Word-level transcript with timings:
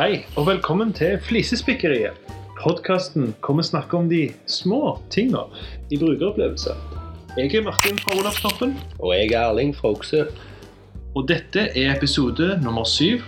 Hei, 0.00 0.22
og 0.40 0.46
velkommen 0.46 0.94
til 0.96 1.18
Flisespikkeriet. 1.20 2.14
Podkasten 2.56 3.34
hvor 3.44 3.58
vi 3.58 3.64
snakker 3.68 3.98
om 3.98 4.06
de 4.08 4.20
små 4.48 4.94
tinga 5.12 5.42
i 5.92 5.98
brukeropplevelse. 6.00 6.72
Jeg 7.36 7.50
er 7.58 7.66
Martin 7.66 7.98
fra 8.00 8.14
Olavstoppen, 8.16 8.72
Og 8.96 9.12
jeg 9.12 9.34
er 9.34 9.50
Erling 9.50 9.74
fra 9.76 9.90
Okse. 9.92 10.24
og 11.14 11.28
dette 11.28 11.66
er 11.76 11.92
episode 11.96 12.60
nummer 12.64 12.84
syv. 12.84 13.20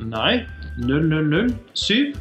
Nei, 0.00 0.44
0007. 0.84 2.12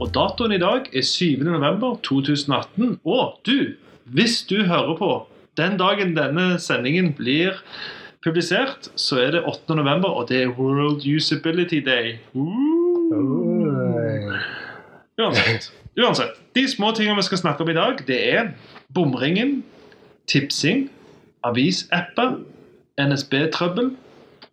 Og 0.00 0.08
datoen 0.14 0.52
i 0.52 0.58
dag 0.58 0.88
er 0.96 1.02
7. 1.02 1.44
november 1.44 2.00
2018. 2.02 2.98
Og 3.04 3.40
du, 3.46 3.76
hvis 4.04 4.42
du 4.48 4.62
hører 4.64 4.96
på 4.96 5.26
den 5.56 5.76
dagen 5.76 6.16
denne 6.16 6.58
sendingen 6.58 7.12
blir 7.12 7.60
publisert, 8.24 8.88
så 8.96 9.20
er 9.20 9.30
det 9.30 9.44
8. 9.44 9.74
november, 9.74 10.08
og 10.08 10.28
det 10.28 10.42
er 10.42 10.48
World 10.48 11.04
Usability 11.16 11.84
Day. 11.84 12.16
Uh. 12.32 12.83
Uansett, 15.18 15.72
uansett. 15.96 16.34
De 16.54 16.68
små 16.68 16.90
tingene 16.96 17.16
vi 17.16 17.22
skal 17.22 17.38
snakke 17.38 17.62
om 17.62 17.70
i 17.70 17.74
dag, 17.76 18.00
det 18.06 18.18
er 18.34 18.48
bomringen, 18.94 19.60
tipsing, 20.26 20.88
avisapper, 21.46 22.40
NSB-trøbbel, 22.98 23.92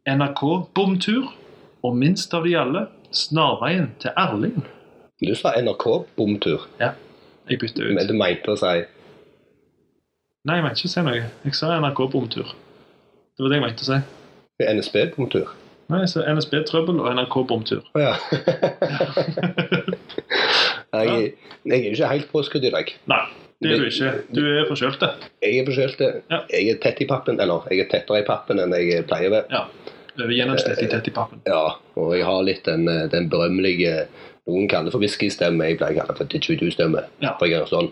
NRK-bomtur, 0.10 1.32
og 1.84 1.98
minst 1.98 2.34
av 2.38 2.46
de 2.46 2.54
alle, 2.58 2.86
snarveien 3.12 3.90
til 4.02 4.14
Erling. 4.18 4.62
Du 5.22 5.34
sa 5.36 5.54
NRK-bomtur, 5.62 6.68
Ja, 6.80 6.92
Jeg 7.50 7.60
bytter 7.60 7.84
ut. 7.90 7.94
men 7.96 8.08
du 8.08 8.14
mente 8.14 8.52
å 8.54 8.56
si 8.58 8.84
Nei, 10.46 10.56
jeg 10.58 10.64
mente 10.64 10.80
ikke 10.80 10.90
å 10.90 10.94
si 10.94 11.02
noe. 11.06 11.24
Jeg 11.46 11.54
sa 11.58 11.68
NRK-bomtur. 11.78 12.48
Det 13.38 13.44
var 13.44 13.50
det 13.50 13.58
jeg 13.60 13.66
mente 13.66 13.84
å 13.86 13.90
si. 13.90 14.00
NSB-bomtur. 14.74 15.52
Nei, 15.90 16.06
sa 16.08 16.24
NSB-trøbbel 16.26 16.98
og 17.02 17.12
NRK-bomtur. 17.14 17.84
Oh, 17.94 18.02
ja. 18.02 18.16
jeg, 20.92 21.32
jeg 21.64 21.78
er 21.78 21.88
jo 21.88 21.96
ikke 21.96 22.12
helt 22.12 22.32
påskudd 22.32 22.68
i 22.68 22.74
dag. 22.74 22.92
Nei, 23.12 23.22
det 23.62 23.72
er 23.72 23.80
du 23.84 23.88
ikke. 23.88 24.12
Du 24.36 24.42
er 24.44 24.68
forkjølt. 24.70 25.06
Jeg 25.46 25.62
er 25.62 25.70
forkjølt. 25.70 26.04
Ja. 26.34 26.42
Jeg 26.52 26.74
er 26.74 26.82
tett 26.84 27.02
i 27.04 27.08
pappen, 27.10 27.40
eller 27.40 27.68
jeg 27.72 27.86
er 27.86 27.92
tettere 27.94 28.24
i 28.24 28.28
pappen 28.28 28.60
enn 28.64 28.76
jeg 28.76 29.06
pleier 29.10 29.32
å 29.32 29.36
være. 29.38 29.48
Ja. 29.54 29.64
Over 30.18 30.34
gjennomsnittlig 30.36 30.90
tett 30.92 31.08
i 31.08 31.14
pappen. 31.16 31.40
Ja, 31.48 31.78
og 31.96 32.12
jeg 32.18 32.28
har 32.28 32.44
litt 32.44 32.66
den, 32.68 32.88
eh, 32.92 33.08
den 33.14 33.30
berømmelige 33.32 34.06
Noen 34.50 34.66
kaller 34.68 34.90
det 34.90 34.96
for 34.96 35.04
whiskystemme, 35.04 35.68
jeg 35.70 35.78
pleier 35.78 35.94
å 35.94 36.00
kalle 36.00 36.16
det 36.16 36.18
for 36.18 36.30
didgeridoo-stemme. 36.32 37.04
Ja. 37.22 37.36
For 37.38 37.46
jeg 37.46 37.60
gjør 37.60 37.68
sånn 37.70 37.90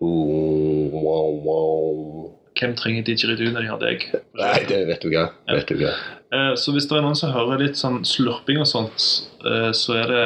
oh, 0.00 0.94
wow, 0.94 1.34
wow. 1.44 2.30
Hvem 2.56 2.72
trenger 2.78 3.04
didgeridoo 3.04 3.52
når 3.52 3.66
de 3.66 3.68
har 3.68 3.82
deg? 3.82 4.06
Nei, 4.40 4.56
det 4.70 4.80
vet 4.88 5.04
du 5.04 5.10
hva. 5.12 5.26
Ja. 5.44 5.58
Vet 5.58 5.68
du 5.68 5.76
hva. 5.82 5.92
Eh, 6.32 6.54
Så 6.56 6.72
hvis 6.74 6.88
det 6.88 6.96
er 6.96 7.04
noen 7.04 7.18
som 7.20 7.34
hører 7.36 7.60
litt 7.62 7.78
sånn 7.78 8.00
slurping 8.08 8.62
og 8.64 8.68
sånt, 8.70 9.06
eh, 9.44 9.70
så 9.76 10.00
er 10.00 10.10
det 10.10 10.24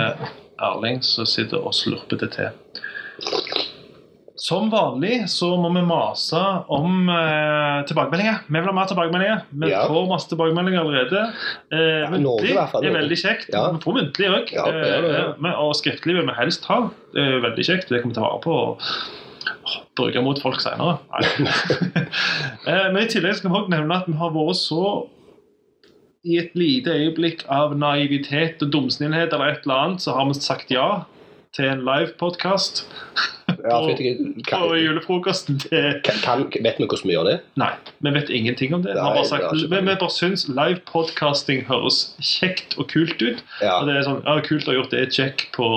Erling 0.63 1.01
som 1.03 1.27
sitter 1.27 1.59
og 1.65 1.75
slurper 1.75 2.21
det 2.21 2.31
til. 2.37 2.51
Som 4.45 4.67
vanlig 4.73 5.29
så 5.31 5.53
må 5.63 5.69
vi 5.77 5.83
mase 5.87 6.39
om 6.75 7.07
eh, 7.09 7.85
tilbakemeldinger. 7.89 8.41
Vi 8.49 8.59
vil 8.59 8.67
ha 8.67 8.75
mer 8.75 8.89
tilbakemeldinger. 8.91 9.45
Vi 9.63 9.71
Ja. 9.71 9.85
får 9.89 10.09
masse 10.11 10.29
tilbakemeldinger 10.33 10.81
allerede. 10.83 11.21
Eh, 11.71 12.03
Ja, 12.03 12.09
muntlig 12.11 12.57
er 12.59 12.97
veldig 12.99 13.19
kjekt. 13.21 13.49
Ja. 13.55 13.71
Vi 13.71 13.79
får 13.85 13.95
muntlig 14.01 14.29
òg. 14.35 14.51
Det, 14.51 15.45
ja. 15.47 15.55
og 15.63 15.75
skriftlig 15.79 16.17
vil 16.19 16.27
vi 16.27 16.35
helst 16.37 16.67
ha. 16.67 16.81
Det 17.15 17.23
er 17.23 17.41
veldig 17.47 17.65
kjekt. 17.65 17.89
Det 17.89 18.03
kommer 18.03 18.15
vi 18.15 18.19
ta 18.21 18.27
vare 18.27 18.43
på. 18.43 18.53
og 18.53 18.81
Bruke 19.97 20.21
mot 20.25 20.41
folk 20.43 20.59
seinere. 20.61 20.99
eh, 22.67 22.87
men 22.93 23.05
i 23.05 23.09
tillegg 23.09 23.39
skal 23.39 23.51
vi 23.53 23.57
også 23.63 23.71
nevne 23.71 24.01
at 24.03 24.09
vi 24.11 24.19
har 24.19 24.35
vært 24.35 24.59
så 24.59 25.07
i 26.25 26.39
et 26.41 26.55
lite 26.57 26.93
øyeblikk 26.93 27.45
av 27.53 27.75
naivitet 27.77 28.63
og 28.65 28.73
dumsnillhet 28.73 29.33
eller 29.33 29.53
et 29.53 29.67
eller 29.67 29.81
annet, 29.83 30.05
så 30.05 30.17
har 30.17 30.29
vi 30.31 30.39
sagt 30.41 30.73
ja 30.73 31.05
til 31.55 31.71
en 31.71 31.85
livepodkast 31.87 32.85
Ja, 33.65 33.77
på, 33.81 33.93
på 34.51 34.77
julefrokosten 34.77 35.59
til 35.63 35.99
kan, 36.05 36.17
kan, 36.25 36.43
vet 36.65 36.79
vi 36.81 36.87
hvordan 36.89 37.09
vi 37.09 37.15
gjør 37.15 37.27
det? 37.29 37.35
Nei, 37.61 37.71
vi 38.05 38.13
vet 38.17 38.31
ingenting 38.33 38.75
om 38.77 38.83
det. 38.85 38.95
Vi, 38.97 39.01
Nei, 39.01 39.13
bare 39.19 39.29
sagt, 39.29 39.45
det 39.53 39.69
vi, 39.71 39.81
vi 39.85 39.97
bare 40.01 40.13
syns 40.13 40.47
livepodkasting 40.49 41.63
høres 41.69 41.99
kjekt 42.25 42.77
og 42.81 42.89
kult 42.93 43.21
ut. 43.23 43.43
Ja. 43.63 43.79
Og 43.79 43.89
det 43.89 43.99
er 43.99 44.07
sånn, 44.09 44.23
ja, 44.25 44.37
Kult 44.45 44.67
å 44.69 44.73
ha 44.73 44.77
gjort 44.79 44.93
det, 44.97 45.05
check 45.15 45.47
på 45.57 45.69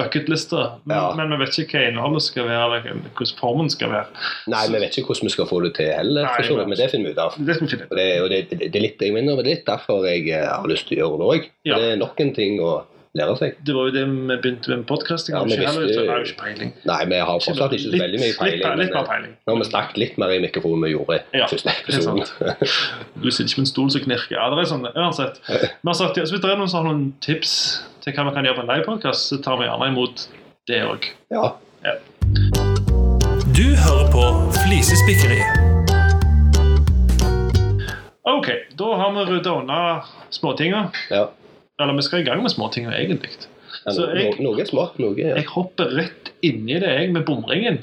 bucketlista. 0.00 0.66
Men, 0.84 0.96
Ja. 0.96 1.08
men 1.18 1.34
vi 1.34 1.40
vet 1.42 1.58
ikke 1.64 1.80
hva 1.80 1.88
innholdet 1.90 2.26
skal 2.28 2.48
være, 2.48 2.62
eller 2.68 3.02
hvordan 3.16 3.34
formen 3.40 3.72
skal 3.72 3.92
være. 3.96 4.22
Nei, 4.52 4.62
vi 4.72 4.84
vet 4.84 5.00
ikke 5.00 5.12
hvordan 5.12 5.28
vi 5.30 5.34
skal 5.36 5.50
få 5.50 5.60
det 5.66 5.74
til 5.80 5.92
heller, 5.92 6.30
Nei, 6.30 6.64
men- 6.64 6.78
det 6.78 6.90
finner 6.94 7.10
vi 7.10 7.16
ut 7.16 7.24
av. 7.26 7.34
Det 7.36 7.58
vi. 7.60 7.82
Og 7.90 7.96
det, 7.96 8.08
og 8.22 8.30
det, 8.30 8.40
det, 8.60 8.76
er 8.76 8.86
litt, 8.86 9.00
jeg 9.00 9.12
mener, 9.16 9.36
det 9.36 9.46
er 9.46 9.54
litt 9.56 9.66
derfor 9.66 10.06
jeg 10.06 10.28
eh, 10.30 10.46
har 10.48 10.68
lyst 10.68 10.88
til 10.88 10.98
å 10.98 11.04
gjøre 11.04 11.18
det 11.20 11.28
òg. 11.34 11.50
Ja. 11.64 11.76
Det 11.76 11.92
er 11.92 12.00
nok 12.00 12.20
en 12.20 12.34
ting 12.34 12.60
å 12.60 12.82
lære 13.18 13.32
seg. 13.40 13.54
Det 13.66 13.74
var 13.74 13.88
jo 13.88 13.92
det 13.96 14.02
vi 14.06 14.36
begynte 14.38 14.68
med 14.70 14.84
podcasting. 14.86 15.34
Ja, 15.34 15.40
Ja, 15.40 15.44
vi 15.44 15.52
ikke 15.56 15.66
heller, 15.66 15.86
visste- 15.86 15.94
så 15.98 16.10
har 16.10 16.18
jo 16.20 16.24
ikke 16.28 16.42
peiling. 16.44 16.70
Nei, 16.86 17.04
vi 17.10 17.14
har 17.18 17.40
fortsatt 17.42 17.72
ikke 17.74 17.82
så 17.82 17.90
Litt- 17.90 18.02
veldig 18.04 18.20
mye 18.20 18.34
peiling. 18.38 18.58
Litt, 18.60 18.78
litt 18.78 18.94
men, 18.94 19.02
eh, 19.02 19.08
peiling. 19.10 19.32
Nå 19.46 19.52
har 19.54 19.58
vi 19.64 19.68
snakket 19.70 19.96
litt 19.98 20.18
mer 20.18 20.30
i 20.30 20.38
mikrofonen 20.44 20.76
enn 20.78 20.84
vi 20.86 20.92
gjorde 20.94 21.16
i 21.18 21.38
Ja, 21.38 21.46
første 21.50 21.68
er. 21.70 21.74
Du 23.20 23.30
sitter 23.30 23.50
ikke 23.50 23.58
med 23.58 23.66
en 23.66 23.72
stol 23.74 23.90
som 23.90 24.00
knirker. 24.06 24.36
Ja, 24.38 24.46
det 24.54 24.58
er 24.62 24.70
sånn, 24.70 24.86
uansett. 24.94 25.40
Vi 25.48 25.88
har 25.90 25.94
sagt, 25.94 26.16
ja, 26.16 26.22
så 26.24 26.30
Hvis 26.36 26.40
det 26.42 26.50
er 26.50 26.56
noen 26.56 26.68
som 26.70 26.84
har 26.86 26.92
noen 26.94 27.12
tips 27.20 27.82
til 28.00 28.12
hva 28.14 28.28
vi 28.30 28.34
kan 28.38 28.44
gjøre 28.44 28.56
på 28.56 28.62
en 28.62 28.70
livepodkast, 28.76 29.26
så 29.32 29.42
tar 29.42 29.56
vi 29.58 29.66
gjerne 29.66 29.88
imot 29.90 30.28
det 30.68 30.82
òg. 30.86 31.02
ja. 31.32 31.52
Du 33.52 33.74
hører 33.74 34.06
på 34.14 34.22
Flisespikkeriet. 34.62 35.50
OK, 38.24 38.48
da 38.78 38.84
har 38.96 39.10
vi 39.16 39.24
rydda 39.32 39.50
unna 39.62 40.02
småtinga. 40.30 40.90
ja. 41.10 41.26
Eller 41.80 41.96
vi 41.96 42.02
skal 42.06 42.20
i 42.20 42.28
gang 42.28 42.42
med 42.44 42.52
småtinga, 42.52 42.92
egentlig. 42.98 43.30
ja 43.86 43.90
Så 43.94 44.04
no, 44.06 44.14
jeg- 44.18 44.34
no, 44.40 44.50
noe 44.52 44.60
er 44.60 44.68
smart. 44.68 44.98
Noe 45.00 45.16
ja. 45.18 45.34
Jeg 45.36 45.46
hopper 45.54 45.96
rett 45.96 46.30
inni 46.42 46.78
det, 46.80 46.88
jeg, 46.98 47.12
med 47.12 47.24
bomringen. 47.24 47.80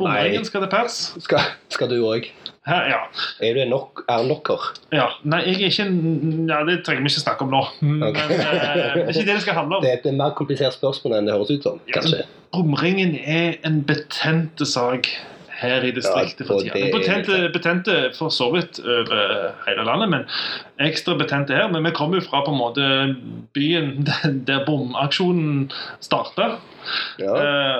Bomringen 0.00 0.44
skal 0.48 0.62
til 0.64 0.70
pers. 0.72 0.94
skal, 1.20 1.40
skal 1.68 1.88
du 1.90 1.98
òg? 2.08 2.28
Ja. 2.66 3.00
Er 3.42 3.54
du 3.54 3.60
en 3.60 3.68
nok, 3.72 4.02
er 4.08 4.22
nokker? 4.28 4.60
ja. 4.92 5.08
Nei, 5.24 5.40
jeg 5.46 5.62
er 5.62 5.70
ikke 5.70 6.48
Ja, 6.48 6.60
det 6.64 6.84
trenger 6.84 7.02
vi 7.04 7.08
ikke 7.12 7.20
snakke 7.24 7.42
om 7.42 7.50
nå. 7.50 7.62
Men 7.82 8.02
Ok. 8.08 8.16
eh, 8.16 8.28
det 8.28 8.40
er 8.40 9.08
ikke 9.08 9.26
det 9.26 9.26
det 9.34 9.40
skal 9.42 9.54
handle 9.54 9.76
om. 9.76 9.82
Det 9.82 9.90
er 9.92 10.08
et 10.08 10.14
mer 10.14 10.30
komplisert 10.36 10.72
spørsmål 10.76 11.16
enn 11.18 11.26
det 11.26 11.34
høres 11.34 11.50
ut 11.50 11.62
som, 11.62 11.80
Ja, 11.94 12.00
Bomringen 12.52 13.14
er 13.24 13.56
en 13.64 13.82
betente 13.82 14.66
sak 14.66 15.06
her 15.60 15.84
i 15.84 15.90
distriktet 15.96 16.46
for 16.48 16.60
tida. 16.64 16.90
Betente, 16.94 17.38
betente 17.52 17.96
for 18.16 18.32
så 18.32 18.48
vidt 18.54 18.80
over 18.80 19.52
hele 19.66 19.84
landet, 19.84 20.08
men 20.08 20.24
ekstra 20.88 21.14
betente 21.20 21.52
her. 21.56 21.68
Men 21.72 21.84
vi 21.84 21.92
kommer 21.96 22.16
jo 22.20 22.24
fra 22.30 22.40
på 22.46 22.52
en 22.54 22.60
måte 22.60 22.86
byen 23.56 24.06
der 24.48 24.64
bomaksjonen 24.66 25.68
starta. 26.00 26.50
Ja. 27.20 27.34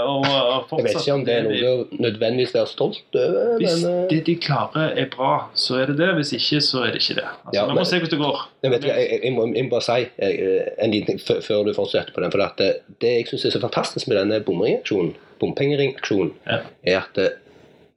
og 0.05 0.27
Jeg 0.29 0.85
vet 0.85 0.97
ikke 1.01 1.15
om 1.15 1.23
det 1.25 1.35
er 1.39 1.47
noe 1.47 1.87
nødvendigvis 2.05 2.53
være 2.55 2.69
stolt 2.69 3.17
over, 3.17 3.55
Hvis 3.63 3.79
men 3.81 3.93
eh, 3.95 4.03
det 4.11 4.19
de 4.27 4.35
klarer 4.45 4.93
er 5.01 5.09
bra, 5.15 5.31
så 5.57 5.79
er 5.81 5.89
det 5.89 5.97
det. 6.03 6.11
Hvis 6.19 6.35
ikke, 6.37 6.61
så 6.61 6.83
er 6.85 6.93
det 6.93 7.01
ikke 7.01 7.17
det. 7.23 7.25
Altså, 7.25 7.55
Ja, 7.57 7.63
vi 7.65 7.73
men- 7.73 7.81
må 7.81 7.85
se 7.89 7.97
hvordan 7.99 8.11
det 8.13 8.21
går. 8.27 8.43
Jeg, 8.63 8.71
vet, 8.75 8.85
jeg, 8.85 9.21
jeg, 9.25 9.33
må, 9.33 9.47
jeg 9.57 9.65
må 9.65 9.71
bare 9.73 9.87
si 9.89 10.05
eh, 10.21 10.69
en 10.85 10.91
liten 10.93 11.07
ting 11.17 11.43
før, 11.49 11.65
du 11.65 11.73
fortsetter 11.75 12.13
på 12.15 12.21
den. 12.21 12.31
For 12.37 12.45
at 12.45 12.61
det, 12.61 12.71
det 13.01 13.15
jeg 13.17 13.27
syns 13.33 13.45
er 13.49 13.57
så 13.57 13.63
fantastisk 13.65 14.09
med 14.13 14.21
denne 14.21 14.43
bompengeringaksjonen, 15.41 16.33
Ja. 16.47 16.59
er 16.85 17.01
at 17.01 17.19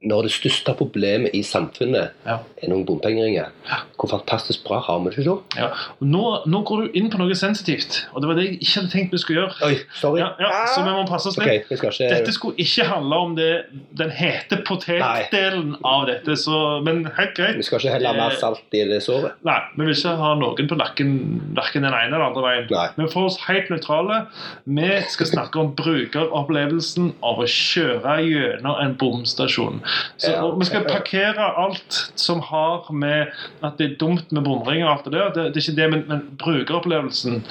når 0.03 0.27
det 0.27 0.33
største 0.35 0.73
problemet 0.77 1.33
i 1.33 1.43
samfunnet 1.45 2.11
Ja. 2.27 2.37
er 2.61 2.69
noen 2.69 2.85
bompengeringer, 2.85 3.51
hvor 3.97 4.09
fantastisk 4.11 4.63
bra 4.67 4.79
har 4.79 4.99
vi 5.03 5.15
det 5.15 5.25
da? 5.25 5.35
Ja. 5.57 5.69
Nå, 6.01 6.23
nå 6.45 6.61
går 6.67 6.81
du 6.81 6.97
inn 6.99 7.09
på 7.11 7.19
noe 7.21 7.35
sensitivt, 7.35 8.07
og 8.13 8.21
det 8.21 8.29
var 8.29 8.35
det 8.39 8.45
jeg 8.45 8.57
ikke 8.59 8.73
hadde 8.79 8.91
tenkt 8.91 9.15
vi 9.15 9.21
skulle 9.21 9.39
gjøre. 9.41 9.55
Oi, 9.67 9.77
sorry. 9.99 10.19
Ja, 10.19 10.29
ja, 10.39 10.51
så 10.73 10.83
vi 10.83 10.91
må 10.91 11.05
passe 11.07 11.31
oss 11.31 11.37
okay, 11.39 11.61
litt. 11.61 11.71
ikke 11.71 11.93
Dette 12.01 12.35
skulle 12.35 12.59
ikke 12.59 12.87
handle 12.89 13.21
om 13.27 13.35
det, 13.37 13.51
den 13.99 14.11
hete 14.11 14.59
potetdelen 14.67 15.77
av 15.83 16.07
dette, 16.11 16.35
så, 16.39 16.81
men 16.83 17.05
helt 17.17 17.35
greit. 17.37 17.57
Vi 17.57 17.67
skal 17.67 17.79
ikke 17.79 17.95
helle 17.97 18.13
mer 18.17 18.35
salt 18.39 18.75
i 18.75 18.83
det 18.89 19.01
såret. 19.05 19.39
Nei, 19.47 19.59
vi 19.77 19.87
vil 19.87 19.95
ikke 19.95 20.15
ha 20.19 20.33
noen 20.39 20.69
på 20.69 20.79
nakken 20.79 21.15
verken 21.55 21.87
den 21.87 21.93
ene 21.93 22.11
eller 22.11 22.27
andre 22.27 22.43
veien. 22.45 22.67
Nei. 22.73 22.87
Men 22.99 23.09
for 23.11 23.29
oss 23.29 23.39
helt 23.47 23.71
nøytrale, 23.71 24.23
vi 24.65 24.91
skal 25.13 25.29
snakke 25.31 25.61
om 25.61 25.73
brukeropplevelsen 25.79 27.13
av 27.25 27.41
å 27.41 27.47
kjøre 27.49 28.19
gjennom 28.27 28.79
en 28.83 28.95
bomstasjon. 28.99 29.81
Så 30.17 30.33
Vi 30.59 30.65
skal 30.69 30.87
parkere 30.87 31.47
alt 31.65 31.99
som 32.15 32.41
har 32.49 32.89
med 32.91 33.31
at 33.63 33.79
det 33.79 33.91
er 33.91 33.95
dumt 34.01 34.31
med 34.31 34.45
bomringer 34.45 34.87
og 34.87 34.97
alt 34.97 35.07
det 35.07 35.13
der. 35.13 35.31
Det, 35.33 35.47
det 35.53 35.61
er 35.61 35.69
ikke 35.69 35.81
det, 35.81 35.89
men, 35.91 36.03
men 36.09 36.27
brukeropplevelsen 36.41 37.41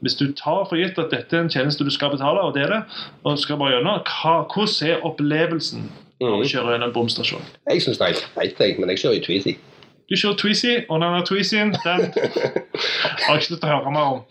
hvis 0.00 0.14
du 0.16 0.30
tar 0.32 0.64
for 0.68 0.80
gitt 0.80 0.98
at 0.98 1.12
dette 1.12 1.36
er 1.36 1.44
en 1.44 1.50
tjeneste 1.52 1.84
du 1.84 1.90
skal 1.92 2.14
betale, 2.14 2.40
og 2.40 2.54
det 2.56 2.64
er 2.64 2.72
det, 2.72 2.82
og 3.22 3.36
du 3.36 3.42
skal 3.42 3.58
bare 3.60 3.76
gjennom, 3.76 4.00
hvordan 4.54 4.88
er 4.88 5.02
opplevelsen 5.04 5.90
når 6.20 6.30
du 6.30 6.48
kjører 6.48 6.52
kjøre 6.52 6.72
gjennom 6.74 6.88
en 6.88 6.94
bomstasjon? 6.94 7.50
Jeg 7.68 7.82
syns 7.84 8.00
det 8.00 8.06
er 8.06 8.22
helt 8.40 8.56
greit, 8.56 8.80
men 8.80 8.92
jeg 8.92 9.02
kjører 9.02 9.18
i 9.18 9.24
Tweezy. 9.26 9.56
Du 10.10 10.16
kjører 10.16 10.38
Tweezy, 10.40 10.72
og 10.88 11.02
denne 11.04 11.24
Tweezyen 11.28 11.74
den 11.76 12.06
har 13.24 13.34
jeg 13.34 13.42
ikke 13.42 13.52
lyst 13.52 13.60
til 13.60 13.68
å 13.68 13.74
høre 13.74 13.92
mer 13.94 14.14
om. 14.14 14.22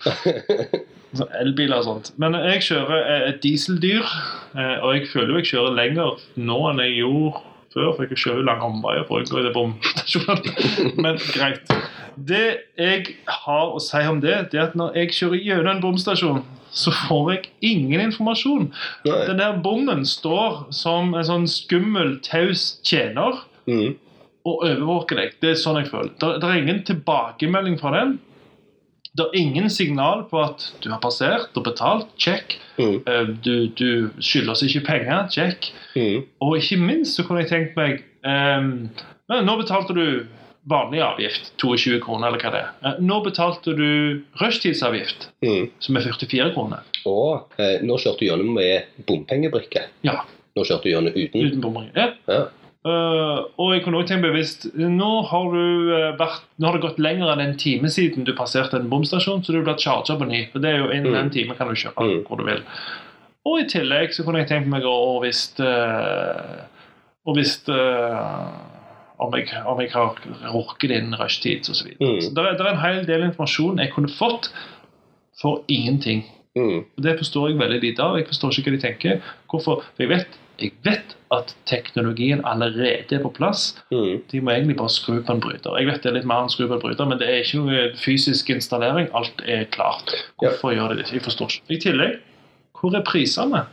Sånn 1.18 1.38
Elbiler 1.40 1.82
og 1.82 1.86
sånt. 1.88 2.12
Men 2.22 2.38
jeg 2.38 2.66
kjører 2.68 3.00
eh, 3.00 3.24
et 3.32 3.40
dieseldyr, 3.46 4.10
eh, 4.54 4.76
og 4.84 4.98
jeg 4.98 5.08
føler 5.14 5.32
jo 5.34 5.40
jeg 5.40 5.52
kjører 5.54 5.78
lenger 5.78 6.26
nå 6.38 6.60
enn 6.70 6.84
jeg 6.84 7.00
gjorde 7.00 7.46
før, 7.74 7.92
for 7.96 8.06
jeg 8.06 8.18
kjører 8.18 8.40
jo 8.42 8.46
lange 8.48 8.66
omveier 8.70 9.06
for 9.08 9.20
å 9.20 9.24
unngå 9.24 9.40
i 9.42 9.46
det 9.48 9.54
bomstasjonen. 9.56 10.98
Men 11.04 11.20
greit. 11.34 11.74
Det 12.20 12.44
jeg 12.78 13.16
har 13.46 13.76
å 13.76 13.80
si 13.84 14.02
om 14.10 14.20
det, 14.24 14.36
det 14.52 14.60
er 14.60 14.66
at 14.70 14.76
når 14.80 14.98
jeg 15.00 15.14
kjører 15.20 15.44
gjennom 15.46 15.72
en 15.76 15.84
bomstasjon, 15.84 16.42
så 16.70 16.92
får 17.08 17.30
jeg 17.34 17.46
ingen 17.66 18.02
informasjon. 18.10 18.68
Nei. 19.08 19.20
Den 19.30 19.40
der 19.42 19.56
bommen 19.64 20.04
står 20.06 20.68
som 20.76 21.16
en 21.18 21.26
sånn 21.26 21.48
skummel, 21.50 22.18
taus 22.26 22.76
tjener 22.86 23.46
Mm. 23.70 23.96
og 24.50 24.64
overvåker 24.66 25.18
deg. 25.20 25.34
Det 25.44 25.50
er 25.52 25.58
sånn 25.62 25.78
jeg 25.78 25.90
føler. 25.92 26.10
Det 26.18 26.42
er 26.48 26.56
ingen 26.58 26.80
tilbakemelding 26.88 27.76
fra 27.78 27.92
den. 27.94 28.16
Det 29.18 29.26
er 29.26 29.38
ingen 29.40 29.70
signal 29.74 30.24
på 30.30 30.42
at 30.44 30.66
du 30.84 30.90
har 30.92 31.00
passert 31.02 31.56
og 31.58 31.64
betalt. 31.66 32.08
Check. 32.22 32.58
Mm. 32.78 33.00
Eh, 33.08 33.30
Du, 33.44 33.68
du 33.68 34.10
skylder 34.22 34.52
oss 34.54 34.62
ikke 34.64 34.86
penger. 34.86 35.28
Check. 35.34 35.72
Mm. 35.96 36.26
Og 36.42 36.58
ikke 36.60 36.78
minst 36.78 37.16
så 37.18 37.24
kunne 37.28 37.42
jeg 37.44 37.50
tenkt 37.50 37.76
meg 37.80 38.04
um, 38.24 38.90
Nå 39.30 39.56
betalte 39.60 39.94
du 39.94 40.26
vanlig 40.70 41.00
avgift, 41.02 41.52
22 41.62 42.00
kroner 42.04 42.28
eller 42.30 42.42
hva 42.44 42.50
det 42.54 42.60
er. 42.62 42.70
Eh, 42.86 42.98
Nå 43.02 43.20
betalte 43.26 43.74
du 43.78 44.22
rushtidsavgift, 44.42 45.30
Mm. 45.42 45.70
som 45.80 45.98
er 45.98 46.02
44 46.06 46.54
kroner. 46.54 46.84
Og 47.10 47.48
eh, 47.58 47.80
nå 47.82 47.98
kjørte 47.98 48.20
du 48.20 48.26
gjennom 48.30 48.54
med 48.54 48.90
bompengebrikke. 49.08 49.86
Ja, 50.06 50.20
Nå 50.58 50.64
kjørte 50.66 50.84
du 50.84 50.90
gjennom 50.94 51.14
uten. 51.16 51.46
uten 51.48 51.62
bomring. 51.62 51.90
Ja. 51.96 52.10
Ja. 52.28 52.46
Eh, 52.86 53.40
og 53.60 53.74
jeg 53.74 53.82
kunne 53.84 54.00
også 54.00 54.14
tenkt 54.14 54.24
bevisst 54.24 54.62
Nå 54.80 55.08
har 55.28 55.50
du 55.52 55.90
uh, 55.92 56.14
vært 56.16 56.46
Nå 56.64 56.70
har 56.70 56.78
det 56.78 56.86
gått 56.86 57.02
lenger 57.04 57.28
enn 57.34 57.42
en 57.44 57.58
time 57.60 57.90
siden 57.92 58.24
du 58.24 58.32
passerte 58.38 58.80
en 58.80 58.88
bomstasjon, 58.88 59.42
så 59.44 59.52
du 59.52 59.60
blir 59.66 59.76
charga 59.76 60.16
på 60.16 60.28
ny. 60.30 60.46
For 60.54 60.64
det 60.64 60.72
er 60.72 60.78
jo 60.86 60.88
innen 60.96 61.12
Mm. 61.12 61.20
en 61.26 61.30
time 61.34 61.58
kan 61.60 61.68
du 61.68 61.76
kjøre 61.76 62.08
Mm. 62.08 62.24
hvor 62.30 62.40
du 62.40 62.46
vil. 62.48 62.64
Og 63.46 63.60
i 63.60 63.68
tillegg 63.68 64.14
så 64.16 64.24
kunne 64.24 64.40
jeg 64.40 64.48
tenkt 64.48 64.72
meg 64.72 64.84
å 64.88 65.20
hvis 65.26 65.44
uh, 65.60 66.64
Og 67.28 67.36
hvis 67.36 67.58
eh, 67.68 68.48
om, 69.20 69.34
jeg, 69.36 69.50
om 69.68 69.80
jeg 69.84 69.92
har 69.92 70.16
rukket 70.54 70.92
inn 70.96 71.12
rushtid 71.20 71.68
osv. 71.70 71.92
Mm. 72.00 72.22
så 72.24 72.32
det 72.34 72.46
er, 72.46 72.56
det 72.58 72.64
er 72.66 72.70
en 72.72 72.80
hel 72.86 73.06
del 73.06 73.26
informasjon 73.28 73.78
jeg 73.84 73.92
kunne 73.92 74.08
fått 74.10 74.48
for 75.42 75.64
ingenting. 75.68 76.24
Mm. 76.56 76.86
Og 76.96 77.04
Det 77.04 77.18
forstår 77.20 77.50
jeg 77.50 77.60
veldig 77.60 77.82
lite 77.84 78.02
av. 78.02 78.16
Jeg 78.18 78.28
forstår 78.32 78.56
ikke 78.56 78.72
hva 78.72 78.78
de 78.78 78.82
tenker. 78.88 79.20
Hvorfor? 79.52 79.84
For 79.84 80.04
jeg 80.08 80.10
vet, 80.16 80.40
jeg 80.62 80.74
vet 80.86 81.16
at 81.32 81.56
teknologien 81.70 82.42
allerede 82.46 83.16
er 83.16 83.22
på 83.24 83.30
plass. 83.36 83.76
Mm. 83.94 84.22
De 84.32 84.42
må 84.42 84.52
egentlig 84.56 84.78
bare 84.78 84.90
skru 84.94 85.20
på 85.22 85.32
en 85.36 85.42
bryter. 85.44 85.78
Jeg 85.80 85.88
vet 85.88 86.04
det 86.04 86.12
er 86.12 86.18
litt 86.20 86.26
mer 86.30 86.44
enn 86.46 86.50
skru 86.54 86.68
på 86.68 86.78
en 86.80 86.82
bryter, 86.84 87.06
men 87.10 87.20
det 87.22 87.28
er 87.30 87.44
ikke 87.44 87.62
noe 87.64 87.84
fysisk 88.02 88.50
installering. 88.50 89.10
Alt 89.14 89.44
er 89.46 89.66
klart. 89.74 90.14
Hvorfor 90.42 90.74
gjør 90.76 90.96
de 90.96 91.04
det? 91.04 91.12
Jeg 91.14 91.22
forstår 91.26 91.52
ikke. 91.54 91.68
I 91.78 91.82
tillegg, 91.86 92.16
hvor 92.80 92.96
er 92.98 93.06
prisene? 93.06 93.66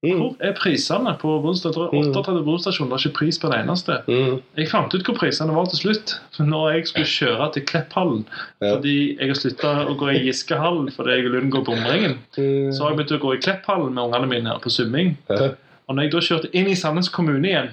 Mm. 0.00 0.16
Hvor 0.16 0.36
er 0.40 0.54
prisene 0.56 1.12
på 1.20 1.28
bomstasjoner? 1.44 1.90
38 1.92 2.40
bomstasjoner, 2.46 2.94
det 2.94 3.02
er 3.04 3.10
ikke 3.10 3.18
pris 3.18 3.38
på 3.42 3.50
det 3.52 3.58
eneste. 3.60 3.98
Mm. 4.08 4.38
Jeg 4.56 4.70
fant 4.70 4.94
ut 4.96 5.04
hvor 5.04 5.18
prisene 5.20 5.52
var 5.52 5.66
til 5.68 5.82
slutt. 5.82 6.14
Når 6.52 6.70
jeg 6.72 6.86
skulle 6.88 7.10
kjøre 7.10 7.50
til 7.58 7.66
Klepphallen 7.68 8.22
Ja. 8.62 8.70
fordi 8.78 8.94
jeg 9.20 9.28
har 9.28 9.36
slutta 9.36 9.74
å 9.92 9.98
gå 10.00 10.08
i 10.14 10.22
Giskehallen 10.24 10.88
fordi 10.96 11.18
jeg 11.18 11.26
vil 11.28 11.36
unngå 11.42 11.60
bomringen, 11.68 12.16
Mm. 12.38 12.72
så 12.72 12.86
har 12.86 12.94
jeg 12.94 13.02
begynt 13.02 13.18
å 13.18 13.24
gå 13.26 13.34
i 13.36 13.42
Klepphallen 13.44 13.92
med 13.92 14.04
ungene 14.08 14.30
mine 14.32 14.56
på 14.64 14.72
summing. 14.72 15.18
Ja. 15.28 15.50
Og 15.90 15.96
når 15.98 16.06
jeg 16.06 16.12
da 16.12 16.20
kjørte 16.22 16.50
inn 16.54 16.68
i 16.70 16.76
Sandnes 16.78 17.08
kommune 17.10 17.48
igjen, 17.50 17.72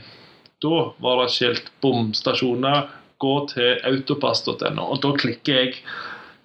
da 0.66 0.78
var 1.06 1.20
det 1.22 1.30
skilt 1.36 1.68
bomstasjoner, 1.86 2.88
gå 3.22 3.34
til 3.52 3.78
autopass.no, 3.86 4.84
og 4.94 5.02
da 5.04 5.12
klikker 5.18 5.54
jeg. 5.60 5.76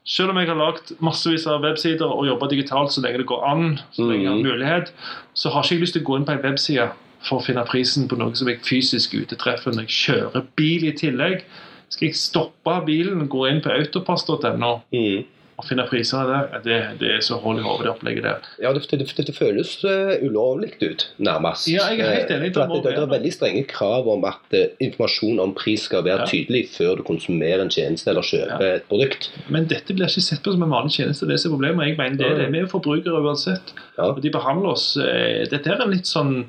Selv 0.04 0.32
om 0.32 0.38
jeg 0.40 0.48
har 0.50 0.58
lagd 0.58 0.92
massevis 1.04 1.46
av 1.48 1.62
websider 1.64 2.10
og 2.12 2.26
jobba 2.28 2.48
digitalt 2.50 2.92
så 2.92 3.00
lenge 3.04 3.22
det 3.22 3.26
går 3.30 3.44
an, 3.48 3.78
så 3.96 4.04
lenge 4.08 4.22
jeg 4.24 4.30
har 4.30 4.36
Mhm. 4.38 4.46
mulighet, 4.48 4.92
så 5.34 5.50
har 5.52 5.62
ikke 5.62 5.74
jeg 5.74 5.80
lyst 5.80 5.92
til 5.96 6.02
å 6.02 6.08
gå 6.10 6.16
inn 6.16 6.24
på 6.28 6.32
en 6.32 6.42
webside 6.44 6.90
for 7.22 7.38
å 7.38 7.44
finne 7.44 7.64
prisen 7.64 8.08
på 8.08 8.18
noe 8.18 8.34
som 8.34 8.48
jeg 8.48 8.60
fysisk 8.60 9.14
utetreffer 9.14 9.72
når 9.72 9.86
jeg 9.86 9.96
kjører 10.04 10.46
bil 10.56 10.84
i 10.84 10.92
tillegg. 10.92 11.44
Skal 11.88 12.08
jeg 12.08 12.14
stoppe 12.16 12.84
bilen 12.86 13.28
gå 13.28 13.48
inn 13.50 13.60
på 13.60 13.70
autopass.no 13.70 14.82
Mm. 14.92 15.24
Og 15.62 15.68
finne 15.68 15.84
prisene 15.88 16.22
der? 16.28 16.60
Det, 16.64 16.78
det 17.00 17.10
er 17.16 17.20
så 17.24 17.38
hold 17.42 17.60
i 17.60 17.64
hodet, 17.64 17.86
det 17.86 17.92
opplegget 17.92 18.26
der. 18.26 18.48
Ja, 18.62 18.72
det, 18.74 18.82
det, 18.90 19.26
det, 19.28 19.34
føles 19.36 19.76
uh, 19.86 20.14
ulovlig 20.26 20.72
ut, 20.82 21.06
nærmest. 21.22 21.68
Ja, 21.70 21.86
jeg 21.92 22.02
er 22.02 22.16
helt 22.18 22.34
enig. 22.34 22.50
Eh, 22.50 22.56
Det 22.56 22.82
det, 22.84 22.94
det, 22.96 23.02
er 23.02 23.12
veldig 23.12 23.32
strenge 23.32 23.62
krav 23.70 24.08
om 24.10 24.26
at 24.28 24.56
uh, 24.58 24.64
informasjon 24.82 25.40
om 25.42 25.54
pris 25.54 25.86
skal 25.88 26.04
være 26.04 26.26
Ja. 26.26 26.26
tydelig 26.26 26.66
før 26.76 26.98
du 26.98 27.02
konsumerer 27.06 27.62
en 27.62 27.70
tjeneste 27.70 28.10
eller 28.10 28.26
kjøper 28.26 28.66
et 28.74 28.88
produkt. 28.90 29.30
Men 29.48 29.66
dette 29.70 29.94
blir 29.94 30.10
ikke 30.10 30.24
sett 30.24 30.42
på 30.42 30.52
som 30.52 30.66
en 30.66 30.74
vanlig 30.74 30.98
tjeneste. 30.98 31.26
Det 31.26 31.38
er 31.38 31.54
problemet. 31.54 31.88
Jeg 31.88 31.98
mener 31.98 32.18
det 32.18 32.36
det. 32.38 32.50
Vi 32.52 32.58
er 32.58 32.66
jo 32.66 32.72
forbrukere 32.74 33.22
uansett. 33.22 33.74
Ja. 33.96 34.10
Og 34.10 34.22
de 34.22 34.30
behandler 34.30 34.74
oss 34.76 34.96
uh, 34.98 35.46
Dette 35.50 35.70
er 35.70 35.82
en 35.82 35.94
litt 35.94 36.10
sånn 36.10 36.44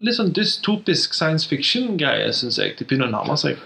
litt 0.00 0.14
sånn 0.14 0.30
dystopisk 0.30 1.14
science 1.16 1.48
fiction-greie, 1.50 2.30
syns 2.32 2.58
jeg. 2.60 2.76
De 2.78 2.86
begynner 2.86 3.10
å 3.10 3.16
nærme 3.16 3.34
seg. 3.40 3.58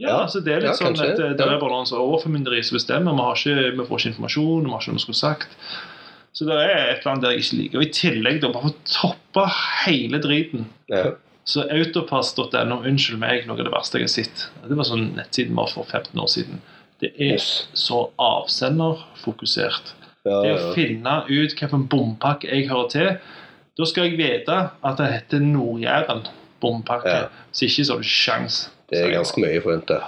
Ja, 0.00 0.22
altså 0.24 0.40
det 0.42 0.52
er 0.54 0.60
litt 0.64 0.70
Ja, 0.72 0.76
sånn 0.78 0.94
kanskje. 0.96 1.12
at 1.12 1.18
eh, 1.20 1.32
det 1.38 1.40
er 1.46 1.58
bare 1.60 1.70
noen 1.70 1.86
som 1.86 2.00
overformynderi 2.00 2.62
som 2.64 2.76
bestemmer. 2.78 3.12
Vi, 3.14 3.22
har 3.22 3.34
ikke, 3.36 3.76
vi 3.78 3.86
får 3.86 3.98
ikke 4.00 4.08
informasjon, 4.12 4.64
vi 4.64 4.70
har 4.70 4.80
ikke 4.80 4.92
noe 4.92 4.98
vi 4.98 5.04
skulle 5.04 5.20
sagt. 5.20 5.56
Så 6.32 6.46
det 6.48 6.54
er 6.56 6.70
et 6.94 7.02
eller 7.02 7.10
annet 7.12 7.22
der 7.22 7.30
jeg 7.36 7.42
ikke 7.44 7.58
liker. 7.60 7.78
Og 7.78 7.84
i 7.84 7.92
tillegg, 7.92 8.40
da, 8.40 8.48
bare 8.48 8.62
for 8.62 8.72
å 8.72 8.86
toppe 8.88 9.44
hele 9.84 10.18
driten, 10.24 10.66
Ja. 10.88 11.10
så 11.44 11.66
autopass.no, 11.70 12.80
unnskyld 12.88 13.18
meg, 13.18 13.46
noe 13.46 13.58
av 13.58 13.64
det 13.66 13.72
verste 13.74 13.98
jeg 14.00 14.08
har 14.08 14.14
sett. 14.16 14.46
Det 14.66 14.76
var 14.78 14.84
sånn 14.88 15.14
nettsiden 15.14 15.54
var 15.54 15.68
for 15.68 15.84
15 15.84 16.18
år 16.18 16.28
siden. 16.28 16.60
Det 17.02 17.12
er 17.18 17.32
Yes. 17.34 17.68
så 17.74 18.10
avsenderfokusert. 18.18 19.92
Ja, 20.24 20.40
Det 20.42 20.52
å 20.54 20.74
finne 20.74 21.24
ut 21.28 21.54
hvilken 21.58 21.88
bompakke 21.90 22.48
jeg 22.48 22.68
hører 22.70 22.88
til, 22.90 23.18
da 23.76 23.84
skal 23.84 24.04
jeg 24.10 24.18
vite 24.18 24.70
at 24.84 24.96
det 24.98 25.08
heter 25.12 25.40
Nord-Jæren 25.40 26.26
bompakke. 26.62 27.08
Ja. 27.08 27.28
Så 27.52 27.66
ikke 27.66 27.84
så 27.84 27.92
har 27.96 27.98
du 27.98 28.04
sjans. 28.08 28.70
Det 28.92 29.00
er 29.06 29.14
ganske 29.16 29.40
mye 29.42 29.60
forventa. 29.64 30.00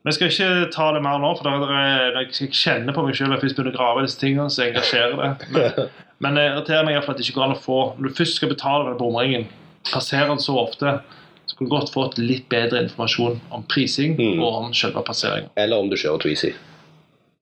Men 0.00 0.12
jeg 0.12 0.16
skal 0.16 0.30
ikke 0.32 0.70
ta 0.72 0.84
det 0.96 1.02
mer 1.04 1.18
nå, 1.20 1.30
for 1.36 1.50
er, 1.50 2.14
det- 2.14 2.38
jeg 2.40 2.54
kjenner 2.56 2.94
på 2.96 3.02
meg 3.04 3.16
selv 3.18 3.34
at 3.36 3.42
jeg 3.42 3.50
begynner 3.52 3.74
å 3.74 3.76
grave 3.76 4.00
i 4.00 4.06
disse 4.06 4.20
tingene, 4.22 4.46
så 4.48 4.64
engasjerer 4.64 5.16
det. 5.18 5.48
Men, 5.52 5.90
men 6.24 6.34
det 6.38 6.44
irriterer 6.48 6.86
meg 6.88 6.96
at 7.02 7.10
det 7.18 7.26
ikke 7.26 7.36
går 7.40 7.48
an 7.50 7.56
å 7.58 7.60
få 7.60 7.78
Når 7.98 8.08
du 8.08 8.14
først 8.22 8.38
skal 8.40 8.48
betale 8.54 8.86
den 8.88 8.96
bomringen, 9.02 9.48
passerer 9.92 10.28
den 10.32 10.38
så 10.40 10.56
ofte, 10.62 11.00
så 11.46 11.56
kunne 11.58 11.68
du 11.68 11.74
godt 11.76 11.92
fått 11.92 12.16
litt 12.22 12.48
bedre 12.48 12.80
informasjon 12.86 13.40
om 13.50 13.62
prising 13.68 14.16
Mm. 14.16 14.40
og 14.40 14.54
om 14.64 14.72
selve 14.74 15.02
passeringen. 15.04 15.50
Eller 15.58 15.76
om 15.82 15.90
du 15.90 15.96
kjører 15.96 16.22
Tweezy. 16.22 16.52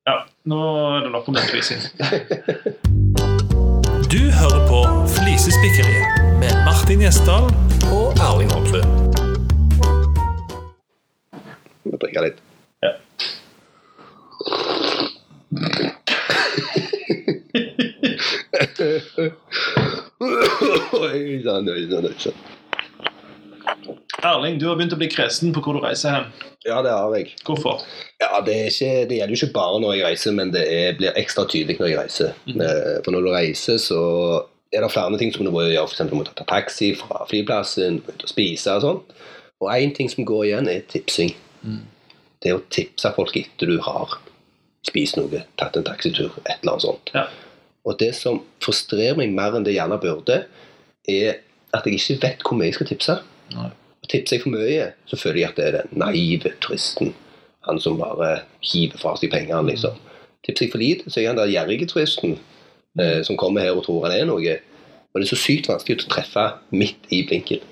Ja, 0.08 0.22
nå 0.48 0.58
er 0.96 1.04
det 1.04 1.12
nok 1.12 1.28
om 1.28 1.34
den 1.38 1.46
prising. 1.52 1.78
Du 4.08 4.22
hører 4.32 4.62
på 4.70 4.80
Flisespikkeriet 5.18 6.22
med 6.40 6.54
Martin 6.64 7.02
Gjesdal 7.04 7.44
og 7.92 8.16
Erling 8.24 8.48
Vi 11.88 11.94
må 11.94 11.98
drikke 12.02 12.20
litt. 12.20 12.40
Ja. 12.84 12.90
Oi 20.98 21.38
sann, 21.46 21.70
oi 21.72 21.86
sann. 21.88 22.04
Erling, 24.18 24.58
du 24.60 24.66
har 24.68 24.76
begynt 24.76 24.92
å 24.92 25.00
bli 25.00 25.08
kresen 25.08 25.56
på 25.56 25.64
hvor 25.64 25.72
du 25.78 25.80
reiser 25.86 26.12
hen. 26.12 26.28
Ja, 26.66 26.82
det 26.84 26.92
har 26.92 27.08
jeg. 27.16 27.32
Hvorfor? 27.46 27.80
Ja, 28.20 28.42
det, 28.44 28.68
ikke, 28.68 29.08
det 29.08 29.16
gjelder 29.22 29.32
jo 29.32 29.40
ikke 29.40 29.56
bare 29.56 29.80
når 29.80 29.90
jeg 29.94 30.04
reiser, 30.10 30.32
men 30.36 30.52
det 30.52 30.64
er, 30.68 30.92
blir 30.98 31.16
ekstra 31.16 31.48
tydelig 31.48 31.80
når 31.80 31.88
jeg 31.88 32.00
reiser. 32.02 32.30
Mm. 32.50 32.60
For 33.06 33.10
når 33.14 33.22
du 33.24 33.30
reiser, 33.32 33.76
så 33.80 34.00
er 34.74 34.80
det 34.84 34.92
flere 34.92 35.16
ting 35.22 35.32
som 35.32 35.48
du 35.48 35.52
må 35.54 35.60
gjøre. 35.64 35.88
Eksempel, 35.88 36.12
du 36.12 36.20
må 36.20 36.28
ta 36.28 36.44
taxi 36.44 36.92
fra 37.00 37.24
flyplassen, 37.30 38.04
ut 38.04 38.20
og 38.26 38.30
spise 38.34 38.68
og 38.76 38.82
sånn. 38.84 39.00
Og 39.62 39.66
én 39.72 39.92
ting 39.96 40.08
som 40.12 40.28
går 40.28 40.42
igjen, 40.50 40.68
er 40.68 40.84
tipsing. 40.90 41.32
Det 41.62 42.50
er 42.50 42.58
å 42.58 42.64
tipse 42.70 43.10
folk 43.16 43.36
etter 43.36 43.70
du 43.70 43.80
har 43.82 44.18
spist 44.86 45.18
noe, 45.18 45.42
tatt 45.58 45.76
en 45.76 45.86
taxitur, 45.86 46.32
et 46.44 46.60
eller 46.60 46.76
annet 46.76 46.86
sånt. 46.86 47.12
Ja. 47.14 47.26
Og 47.88 47.98
det 48.00 48.12
som 48.16 48.40
frustrerer 48.64 49.18
meg 49.18 49.34
mer 49.36 49.56
enn 49.56 49.66
det 49.66 49.76
gjerne 49.76 49.98
burde, 50.00 50.42
er 51.08 51.40
at 51.76 51.86
jeg 51.86 51.98
ikke 51.98 52.18
vet 52.24 52.44
hvor 52.44 52.58
mye 52.58 52.70
jeg 52.70 52.78
skal 52.78 52.90
tipse. 52.90 53.16
Nei. 53.54 53.70
Tipser 54.08 54.38
jeg 54.38 54.44
for 54.44 54.54
mye, 54.54 54.90
så 55.08 55.18
føler 55.20 55.42
jeg 55.42 55.50
at 55.50 55.58
det 55.58 55.66
er 55.66 55.74
den 55.82 55.98
naive 56.00 56.54
turisten. 56.64 57.12
Han 57.68 57.80
som 57.82 57.98
bare 58.00 58.44
hiver 58.64 59.00
fra 59.00 59.14
seg 59.20 59.32
pengene, 59.34 59.66
liksom. 59.68 59.98
Tipser 60.46 60.64
jeg 60.64 60.72
for 60.72 60.80
lite, 60.80 61.10
så 61.10 61.20
er 61.20 61.26
jeg 61.26 61.34
den 61.34 61.42
der 61.42 61.52
gjerrige 61.52 61.90
turisten 61.90 62.38
eh, 63.00 63.20
som 63.26 63.36
kommer 63.40 63.66
her 63.66 63.76
og 63.76 63.84
tror 63.84 64.06
han 64.06 64.16
er 64.16 64.28
noe. 64.28 64.54
Og 65.12 65.20
det 65.20 65.26
er 65.26 65.32
så 65.32 65.40
sykt 65.40 65.68
vanskelig 65.68 65.98
å 65.98 66.08
treffe 66.14 66.46
midt 66.72 67.08
i 67.12 67.24
blinken. 67.28 67.64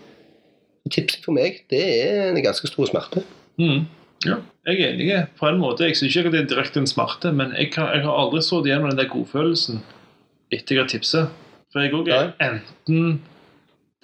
Tipsing 0.93 1.25
for 1.25 1.35
meg, 1.35 1.65
det 1.73 1.83
er 1.83 2.29
en 2.29 2.45
ganske 2.45 2.69
stor 2.69 2.89
smerte. 2.91 3.25
Mm. 3.59 3.87
Ja, 4.27 4.37
jeg 4.67 4.81
er 4.81 4.95
enig 4.95 5.11
på 5.39 5.47
en 5.49 5.61
måte. 5.61 5.85
Jeg 5.87 5.97
synes 5.97 6.17
ikke 6.17 6.33
det 6.33 6.41
er 6.45 6.49
direkte 6.51 6.81
en 6.83 6.89
smerte, 6.91 7.33
men 7.37 7.53
jeg, 7.57 7.71
kan, 7.75 7.89
jeg 7.95 8.03
har 8.07 8.17
aldri 8.19 8.41
stått 8.43 8.67
igjen 8.67 8.83
med 8.83 8.95
den 8.95 9.03
der 9.05 9.11
godfølelsen 9.13 9.83
etter 10.53 10.77
jeg 10.77 10.83
har 10.85 10.89
tipset. 10.91 11.29
For 11.73 11.83
jeg 11.85 11.93
òg 11.95 12.09
er 12.15 12.33
enten 12.41 13.21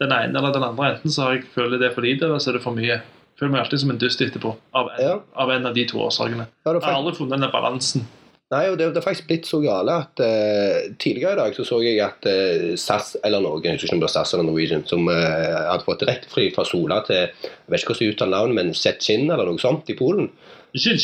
den 0.03 0.13
ene 0.13 0.39
eller 0.39 0.53
den 0.55 0.65
andre. 0.67 0.95
Enten 0.97 1.11
så 1.15 1.27
har 1.27 1.37
jeg 1.37 1.45
føler 1.55 1.79
det 1.81 1.91
er 1.91 1.95
for 1.97 2.05
lite, 2.07 2.27
eller 2.29 2.39
så 2.43 2.51
er 2.53 2.59
det 2.59 2.65
for 2.65 2.77
mye. 2.77 3.01
Føler 3.39 3.53
meg 3.55 3.63
alltid 3.65 3.81
som 3.83 3.91
en 3.95 4.01
dust 4.03 4.21
etterpå, 4.23 4.53
av 4.77 4.91
en, 4.93 5.01
Ja. 5.03 5.15
av, 5.35 5.51
en 5.51 5.67
av 5.67 5.75
de 5.75 5.85
to 5.89 5.99
årsakene. 6.03 6.47
Ja, 6.67 6.73
Jeg 6.75 6.83
har 6.85 6.99
aldri 6.99 7.15
funnet 7.17 7.41
den 7.41 7.51
balansen. 7.51 8.05
Nei, 8.53 8.67
og 8.69 8.75
det, 8.77 8.91
det 8.93 9.01
er 9.01 9.05
faktisk 9.07 9.29
blitt 9.31 9.47
så 9.49 9.63
gale 9.65 9.95
at 10.03 10.21
uh, 10.21 10.91
tidligere 11.01 11.33
i 11.33 11.39
dag 11.41 11.55
så 11.57 11.65
så 11.65 11.79
jeg 11.81 12.03
at 12.05 12.27
uh, 12.29 12.75
SAS 12.77 13.15
eller 13.25 13.41
noen, 13.41 13.63
jeg 13.65 13.79
husker 13.79 13.89
ikke 13.89 13.97
om 13.97 14.03
det 14.03 14.09
var 14.11 14.15
SAS 14.19 14.35
eller 14.37 14.49
Norwegian, 14.51 14.85
som 14.89 15.09
uh, 15.09 15.15
hadde 15.71 15.87
fått 15.87 16.03
direktefly 16.05 16.51
fra 16.53 16.67
Sola 16.69 16.99
til 17.07 17.23
jeg 17.23 17.73
vet 17.73 17.81
ikke 17.81 17.95
hvordan 17.95 18.05
jeg 18.07 18.17
uttaler 18.17 18.35
navnet, 18.37 18.59
men 18.59 18.75
Szczecin 18.77 19.25
eller 19.31 19.49
noe 19.49 19.63
sånt 19.63 19.89
i 19.89 19.97
Polen. 19.97 20.29
Ikke. 20.77 20.99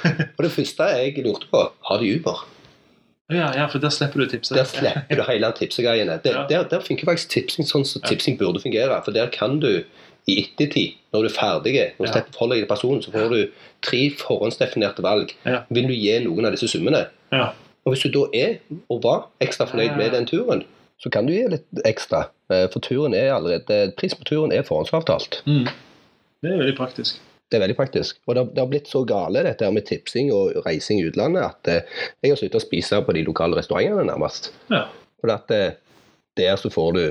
Og 0.36 0.42
det 0.46 0.52
første 0.56 0.88
jeg 0.96 1.20
lurte 1.24 1.48
på, 1.52 1.66
har 1.88 2.00
de 2.00 2.14
Uber? 2.16 2.46
Ja, 3.32 3.48
ja, 3.56 3.64
for 3.70 3.80
der 3.80 3.92
slipper 3.92 4.20
du 4.20 4.26
tipset. 4.28 4.56
Der 4.58 4.66
slipper 4.68 5.16
du 5.16 5.22
hele 5.28 5.48
tipsegreiene. 5.56 6.18
Der, 6.24 6.32
Ja. 6.32 6.46
der, 6.48 6.64
der 6.68 6.80
funker 6.84 7.08
faktisk 7.08 7.30
tipsing 7.32 7.68
sånn 7.68 7.84
som 7.88 8.02
tipsing 8.04 8.36
burde 8.40 8.60
fungere. 8.60 8.98
For 9.04 9.12
der 9.14 9.30
kan 9.32 9.60
du 9.60 9.84
i 10.30 10.36
ettertid, 10.44 10.94
når 11.12 11.24
du 11.24 11.28
er 11.28 11.34
ferdig, 11.34 11.72
når 11.98 12.06
du 12.06 12.12
Ja. 12.18 12.22
forholder 12.32 12.56
deg 12.56 12.62
til 12.62 12.70
personen, 12.74 13.02
så 13.02 13.10
får 13.10 13.28
du 13.30 13.50
tre 13.82 14.10
forhåndsdefinerte 14.18 15.02
valg. 15.02 15.32
Ja. 15.44 15.62
Vil 15.70 15.88
du 15.88 15.94
gi 15.94 16.18
noen 16.24 16.46
av 16.46 16.52
disse 16.52 16.68
summene? 16.70 17.06
Ja. 17.32 17.48
Og 17.84 17.92
hvis 17.94 18.02
du 18.06 18.10
da 18.14 18.28
er, 18.38 18.58
og 18.88 19.02
var, 19.02 19.26
ekstra 19.40 19.66
fornøyd 19.66 19.96
med 19.96 20.12
den 20.12 20.26
turen, 20.26 20.62
så 21.02 21.10
kan 21.10 21.26
du 21.26 21.32
gi 21.32 21.48
litt 21.50 21.66
ekstra. 21.84 22.28
Eh, 22.50 22.68
For 22.70 22.78
turen 22.80 23.14
er 23.14 23.32
allerede, 23.34 23.92
pris 23.96 24.14
på 24.14 24.24
turen 24.24 24.52
er 24.52 24.62
forhåndsavtalt. 24.62 25.42
Mm. 25.46 25.66
Det 26.42 26.52
er 26.52 26.58
veldig 26.58 26.76
praktisk. 26.76 27.18
Det 27.50 27.58
er 27.58 27.66
veldig 27.66 27.76
praktisk. 27.76 28.16
Og 28.28 28.34
det, 28.34 28.46
det 28.54 28.58
har 28.62 28.68
blitt 28.70 28.86
så 28.88 29.02
gale 29.04 29.42
dette 29.42 29.70
med 29.72 29.84
tipsing 29.86 30.30
og 30.32 30.62
reising 30.64 31.00
i 31.00 31.08
utlandet 31.10 31.42
at 31.42 31.68
eh, 31.68 31.82
jeg 32.22 32.30
har 32.30 32.36
sluttet 32.38 32.60
å 32.62 32.64
spise 32.64 33.02
på 33.04 33.12
de 33.12 33.24
lokale 33.26 33.56
restaurantene 33.58 34.06
nærmest. 34.06 34.52
Ja. 34.70 34.86
For 35.20 35.34
at 35.34 35.50
eh, 35.50 35.72
der 36.38 36.56
så 36.56 36.70
får 36.70 36.92
du 36.94 37.02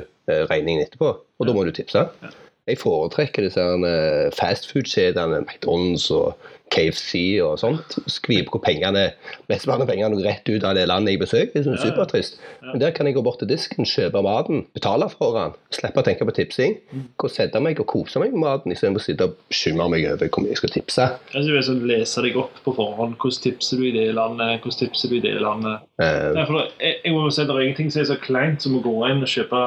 regningen 0.47 0.81
etterpå, 0.85 1.09
og 1.39 1.47
da 1.47 1.53
må 1.53 1.65
du 1.65 1.71
tipse. 1.75 2.07
Ja. 2.23 2.29
Jeg 2.71 2.79
foretrekker 2.79 3.45
disse 3.45 3.61
eh, 3.61 4.31
fastfood-kjedene, 4.37 5.43
McDonald's 5.43 6.07
og 6.15 6.37
KFC 6.71 7.41
og 7.43 7.57
sånt. 7.59 7.97
Skviper 8.09 8.53
hvor 8.53 8.61
pengene, 8.63 9.09
mesteparten 9.51 9.83
av 9.83 9.89
pengene 9.89 10.15
går 10.15 10.27
rett 10.29 10.47
ut 10.47 10.63
av 10.67 10.77
det 10.77 10.85
landet 10.87 11.15
jeg 11.15 11.21
besøker. 11.21 11.51
Det 11.51 11.61
er 11.61 11.65
sånn 11.67 11.81
supertrist. 11.81 12.37
Men 12.63 12.79
der 12.83 12.93
kan 12.95 13.09
jeg 13.09 13.17
gå 13.17 13.23
bort 13.25 13.41
til 13.41 13.49
disken, 13.49 13.87
kjøpe 13.87 14.21
maten, 14.23 14.63
betale 14.77 15.09
for 15.11 15.35
den, 15.35 15.57
slippe 15.75 15.99
å 15.99 16.07
tenke 16.07 16.27
på 16.27 16.35
tipsing. 16.37 16.77
Mm. 16.93 17.05
Gå 17.19 17.27
og 17.27 17.35
sette 17.35 17.61
meg 17.63 17.81
og 17.83 17.89
kose 17.91 18.23
meg 18.23 18.31
med 18.35 18.45
maten 18.45 18.75
istedenfor 18.75 19.03
å 19.03 19.07
sitte 19.09 19.27
og 19.27 19.35
bekymre 19.51 19.89
meg 19.91 20.07
over 20.13 20.31
hvor 20.31 20.45
mye 20.45 20.53
jeg 20.53 20.61
skal 20.61 20.75
tipse. 20.77 21.07
Jeg 21.35 21.47
skal 21.49 21.67
sånn 21.67 21.83
lese 21.91 22.23
deg 22.23 22.39
opp 22.39 22.63
på 22.63 22.75
forhånd. 22.77 23.17
Hvordan 23.19 23.43
tipser 23.49 23.81
du 23.81 23.89
i 23.89 23.95
det 23.97 24.07
landet? 24.15 24.61
Hvordan 24.63 24.81
tipser 24.85 25.11
du 25.11 25.17
i 25.19 25.23
det 25.27 25.35
landet? 25.43 25.87
Eh, 25.99 26.29
Nei, 26.37 26.47
for 26.47 26.63
jeg, 26.63 27.01
jeg 27.03 27.17
må 27.17 27.27
si 27.31 27.43
Det 27.43 27.55
er 27.57 27.65
ingenting 27.65 27.91
som 27.91 28.05
er 28.05 28.11
så 28.13 28.21
kleint 28.21 28.63
som 28.63 28.79
å 28.79 28.85
gå 28.85 28.95
inn 29.09 29.25
og 29.25 29.31
kjøpe 29.31 29.65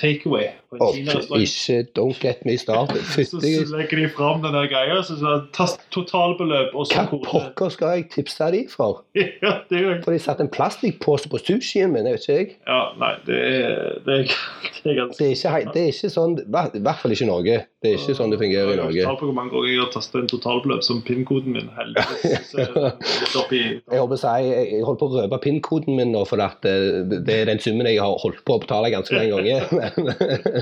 takeaway 0.00 0.50
på 0.70 0.90
og 0.90 1.40
ikke 1.40 1.78
Don't 1.98 2.18
get 2.22 2.44
me 2.46 2.56
started. 2.58 3.02
Så 3.14 3.24
så 3.30 3.76
legger 3.76 3.96
de 3.96 4.08
fram 4.16 4.42
den 4.42 4.54
der 4.54 4.68
greia, 4.70 5.02
så 5.02 5.40
tast 5.56 5.80
totalbeløp 5.90 6.74
og 6.74 6.86
så 6.86 7.04
Hva 7.10 7.18
pokker 7.24 7.72
skal 7.74 7.96
jeg 7.98 8.06
tipse 8.14 8.50
de 8.54 8.64
for? 8.70 9.02
Ja, 9.44 9.52
det 9.70 9.80
er 9.80 10.02
For 10.04 10.14
de 10.14 10.18
satte 10.22 10.44
en 10.46 10.52
plastikkpose 10.52 11.30
på 11.30 11.40
sushien 11.42 11.92
min, 11.92 12.04
vet 12.04 12.22
ikke 12.28 12.36
jeg. 12.38 12.48
Ja, 12.68 12.80
nei, 13.00 13.12
det 13.26 13.40
er, 13.40 13.98
det 14.06 14.16
er, 14.20 14.36
det 14.84 14.92
er 14.92 14.98
ganske 15.00 15.18
Det 15.18 15.30
er 15.30 15.58
ikke, 15.58 15.74
det 15.74 15.82
er 15.82 15.92
ikke 15.94 16.12
sånn, 16.14 16.38
i 16.40 16.84
hvert 16.84 17.02
fall 17.02 17.14
ikke 17.16 17.26
i 17.26 17.30
Norge. 17.30 17.58
Det 17.80 17.90
er 17.90 17.96
ikke 17.96 18.14
sånn 18.18 18.32
det 18.34 18.38
fungerer 18.40 18.74
i 18.74 18.78
Norge. 18.80 18.98
Jeg 18.98 19.08
har 19.08 19.16
på 19.16 19.28
hvor 19.30 19.36
mange 19.36 19.54
ganger 19.54 19.70
jeg 19.72 19.80
har 19.80 19.92
tastet 19.94 20.18
en 20.20 20.30
totalbeløp 20.30 20.84
som 20.84 21.00
PIN-koden 21.06 21.54
min. 21.56 21.70
Heldigvis. 21.78 22.50
så 23.32 23.44
Jeg 23.50 23.80
håper 23.88 24.16
å 24.16 24.20
si, 24.20 24.34
jeg 24.44 24.66
jeg 24.74 24.84
holdt 24.86 25.00
på 25.00 25.08
å 25.08 25.14
røpe 25.16 25.38
PIN-koden 25.46 25.96
min 25.96 26.12
nå, 26.14 26.24
for 26.28 26.42
at 26.44 26.66
eh, 26.68 27.00
det 27.10 27.38
er 27.38 27.48
den 27.48 27.62
summen 27.62 27.88
jeg 27.88 28.00
har 28.02 28.20
holdt 28.20 28.42
på 28.44 28.58
å 28.58 28.62
betale 28.62 28.92
ganske 28.92 29.16
mange 29.16 29.32
ganger. 29.38 30.59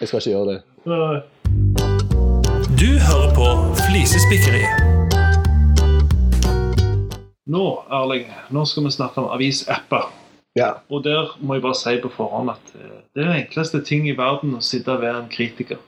Jeg 0.00 0.08
skal 0.08 0.18
ikke 0.20 0.30
gjøre 0.30 0.48
det. 0.52 0.60
Du 2.80 2.88
hører 3.08 3.30
på 3.36 3.46
Flisespikkeriet. 3.86 4.88
Nå, 7.50 7.64
Erling, 7.90 8.28
nå 8.54 8.62
skal 8.68 8.84
vi 8.86 8.92
snakke 8.94 9.20
om 9.24 9.30
avisapper. 9.34 10.04
Ja. 10.58 10.72
Og 10.90 11.02
der 11.06 11.32
må 11.46 11.56
jeg 11.56 11.62
bare 11.64 11.78
si 11.78 11.96
på 12.02 12.10
forhånd 12.14 12.50
at 12.52 12.72
eh, 12.78 12.98
det 13.14 13.22
er 13.22 13.28
den 13.30 13.40
enkleste 13.44 13.80
ting 13.86 14.06
i 14.10 14.14
verden 14.18 14.56
å 14.58 14.62
sitte 14.64 14.94
og 14.96 15.02
være 15.04 15.22
en 15.24 15.30
kritiker. 15.30 15.78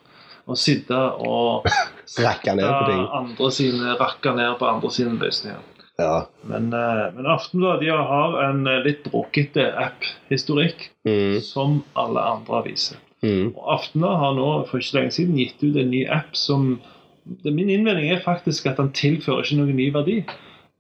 Å 0.51 0.57
sitte 0.59 0.99
og 1.23 1.67
Rakke 2.27 2.55
ned 2.59 2.67
på 2.67 2.87
ting. 2.91 3.05
andre 3.21 3.51
sine, 3.55 3.95
rakke 4.01 4.35
ned 4.39 4.57
på 4.59 4.67
andre 4.71 4.91
sine 4.95 5.15
løsninger. 5.21 5.63
Ja. 6.01 6.15
Men, 6.51 6.71
eh, 6.75 7.05
men 7.15 7.29
Aftenbladet 7.31 7.85
de 7.87 7.91
har 7.95 8.37
en 8.49 8.63
eh, 8.71 8.81
litt 8.87 9.03
bråkete 9.07 9.69
app-historikk, 9.87 10.89
Mm, 11.07 11.41
som 11.43 11.81
alle 11.99 12.23
andre 12.23 12.61
aviser. 12.61 12.99
Mm, 13.23 13.53
Og 13.57 13.73
Aftenbladet 13.79 14.19
har 14.19 14.35
nå 14.39 14.49
for 14.71 14.79
ikke 14.83 14.99
lenge 14.99 15.11
siden 15.17 15.37
gitt 15.39 15.63
ut 15.63 15.77
en 15.77 15.91
ny 15.91 16.07
app 16.09 16.35
som 16.37 16.81
det, 17.45 17.53
Min 17.55 17.71
innvending 17.71 18.11
er 18.11 18.23
faktisk 18.25 18.67
at 18.67 18.77
den 18.81 18.91
tilfører 18.93 19.45
ikke 19.45 19.61
noen 19.61 19.77
ny 19.79 19.93
verdi. 19.95 20.17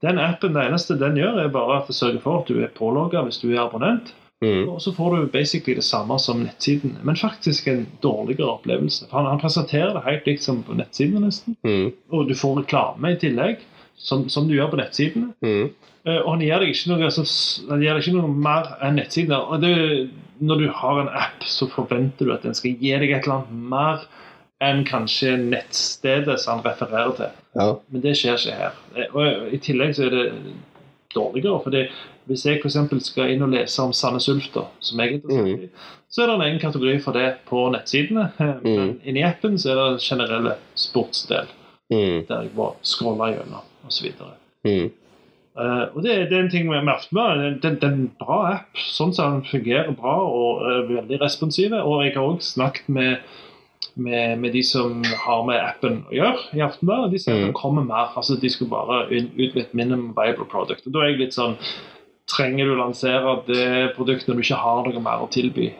Den 0.02 0.18
appen, 0.18 0.54
Det 0.54 0.64
eneste 0.66 0.96
den 0.98 1.14
gjør, 1.16 1.38
er 1.44 1.48
bare 1.54 1.76
at 1.80 1.86
det 1.86 1.94
sørger 1.94 2.20
for 2.20 2.40
at 2.40 2.48
du 2.48 2.58
er 2.58 2.72
pålogga 2.74 3.22
hvis 3.22 3.38
du 3.38 3.52
er 3.52 3.60
abonnent. 3.62 4.14
mm, 4.42 4.68
Og 4.68 4.80
så 4.82 4.90
får 4.96 5.16
du 5.16 5.26
basically 5.26 5.74
det 5.78 5.84
samme 5.84 6.18
som 6.18 6.40
nettsiden, 6.42 6.96
men 7.04 7.16
faktisk 7.16 7.68
en 7.68 7.86
dårligere 8.02 8.50
opplevelse. 8.58 9.06
For 9.10 9.18
han, 9.18 9.26
han 9.30 9.38
presenterer 9.40 9.92
det 9.94 10.02
helt 10.04 10.26
likt 10.26 10.42
som 10.42 10.62
på 10.66 10.74
nettsidene, 10.74 11.20
nesten. 11.26 11.56
mm, 11.62 11.92
Og 12.10 12.28
du 12.28 12.34
får 12.34 12.58
reklame 12.64 13.12
i 13.12 13.20
tillegg, 13.22 13.62
som, 13.96 14.28
som 14.28 14.48
du 14.48 14.54
gjør 14.56 14.70
på 14.74 14.76
nettsidene. 14.82 15.32
mm. 15.42 15.70
Uh, 16.02 16.18
Og 16.26 16.30
han 16.32 16.40
gir 16.42 16.58
deg 16.58 16.72
ikke 16.74 16.90
noe, 16.90 17.04
altså, 17.06 17.22
han 17.70 17.80
gir 17.80 17.94
deg 17.94 18.02
ikke 18.02 18.16
noe 18.18 18.28
mer 18.34 18.72
enn 18.82 18.96
nettsider. 18.98 19.38
Og 19.38 19.60
det, 19.62 20.10
når 20.42 20.58
du 20.58 20.68
har 20.74 21.00
en 21.00 21.08
app, 21.22 21.44
så 21.46 21.68
forventer 21.70 22.26
du 22.28 22.32
at 22.34 22.42
den 22.46 22.54
skal 22.58 22.74
gi 22.80 22.92
deg 22.98 23.10
et 23.14 23.22
eller 23.26 23.40
annet 23.42 23.70
mer 23.72 24.04
enn 24.62 24.84
kanskje 24.86 25.36
nettstedet 25.42 26.36
som 26.42 26.58
han 26.60 26.66
refererer 26.66 27.14
til. 27.18 27.30
Ja. 27.58 27.68
Men 27.90 28.02
det 28.04 28.12
skjer 28.18 28.38
ikke 28.38 28.58
her. 28.58 28.76
Eh, 28.96 29.08
Og 29.14 29.52
I 29.54 29.58
tillegg 29.62 29.94
så 29.98 30.06
er 30.06 30.14
det 30.16 30.26
dårligere. 31.14 31.60
fordi 31.62 31.84
Hvis 32.26 32.44
jeg 32.46 32.60
f.eks. 32.62 32.76
skal 33.08 33.32
inn 33.32 33.42
og 33.42 33.50
lese 33.50 33.82
om 33.82 33.92
Sandnes 33.92 34.28
Ulf, 34.30 34.46
som 34.80 35.00
jeg 35.00 35.08
er 35.08 35.14
interessert 35.18 35.64
i, 35.66 35.70
så 36.12 36.22
er 36.22 36.26
det 36.30 36.34
en 36.36 36.44
egen 36.46 36.60
kategori 36.62 36.98
for 37.02 37.12
det 37.18 37.24
på 37.48 37.64
nettsidene. 37.74 38.28
Eh, 38.38 38.54
Men 38.64 38.92
inni 39.04 39.24
appen 39.26 39.58
så 39.58 39.72
er 39.72 39.80
det 39.80 39.88
den 39.96 40.06
generelle 40.10 40.56
sportsdel, 40.74 41.50
Mm, 41.92 42.22
der 42.28 42.42
jeg 42.46 42.50
bare 42.56 42.72
scroller 42.88 43.34
gjennom 43.34 43.64
osv. 43.84 44.06
mm, 44.64 44.86
Uh, 45.52 45.92
og 45.92 46.00
det, 46.04 46.14
det 46.30 46.36
er 46.36 46.44
en 46.46 46.50
ting 46.50 46.64
med, 46.68 46.78
har 46.78 46.86
merket 46.86 47.60
Det 47.60 47.72
det 47.82 47.84
er 47.84 47.92
en 47.92 48.10
bra 48.20 48.38
app. 48.54 48.78
Sånn 48.88 49.12
som 49.12 49.34
den 49.38 49.48
fungerer 49.50 49.92
bra 49.92 50.14
og 50.24 50.62
er 50.64 50.86
veldig 50.88 51.18
responsive. 51.20 51.82
Og 51.84 52.06
jeg 52.06 52.14
har 52.16 52.24
også 52.24 52.54
snakket 52.54 52.88
med, 52.88 53.18
med, 53.94 54.38
med 54.40 54.56
de 54.56 54.62
som 54.64 55.02
har 55.04 55.44
med 55.44 55.60
appen 55.60 56.00
å 56.08 56.16
gjøre 56.16 56.56
i 56.56 56.64
Aftenbladet. 56.64 57.12
De 57.12 57.20
sier 57.20 57.36
at 57.36 57.42
Mm. 57.42 57.46
det 57.52 57.60
kommer 57.60 57.84
mer. 57.84 58.16
altså 58.16 58.40
De 58.40 58.50
skulle 58.50 58.70
bare 58.72 59.04
ut 59.12 59.36
med 59.36 59.62
et 59.66 59.74
minimum 59.74 60.14
viable 60.16 60.48
product. 60.48 60.86
Og 60.86 60.92
da 60.94 61.04
er 61.04 61.12
jeg 61.12 61.24
litt 61.26 61.34
sånn 61.36 61.56
Trenger 62.32 62.64
du 62.64 62.76
lansere 62.78 63.32
det 63.48 63.94
produktet 63.96 64.28
når 64.28 64.36
du 64.38 64.42
ikke 64.44 64.56
har 64.62 64.84
noe 64.86 65.00
mer 65.02 65.24
å 65.24 65.28
tilby? 65.28 65.72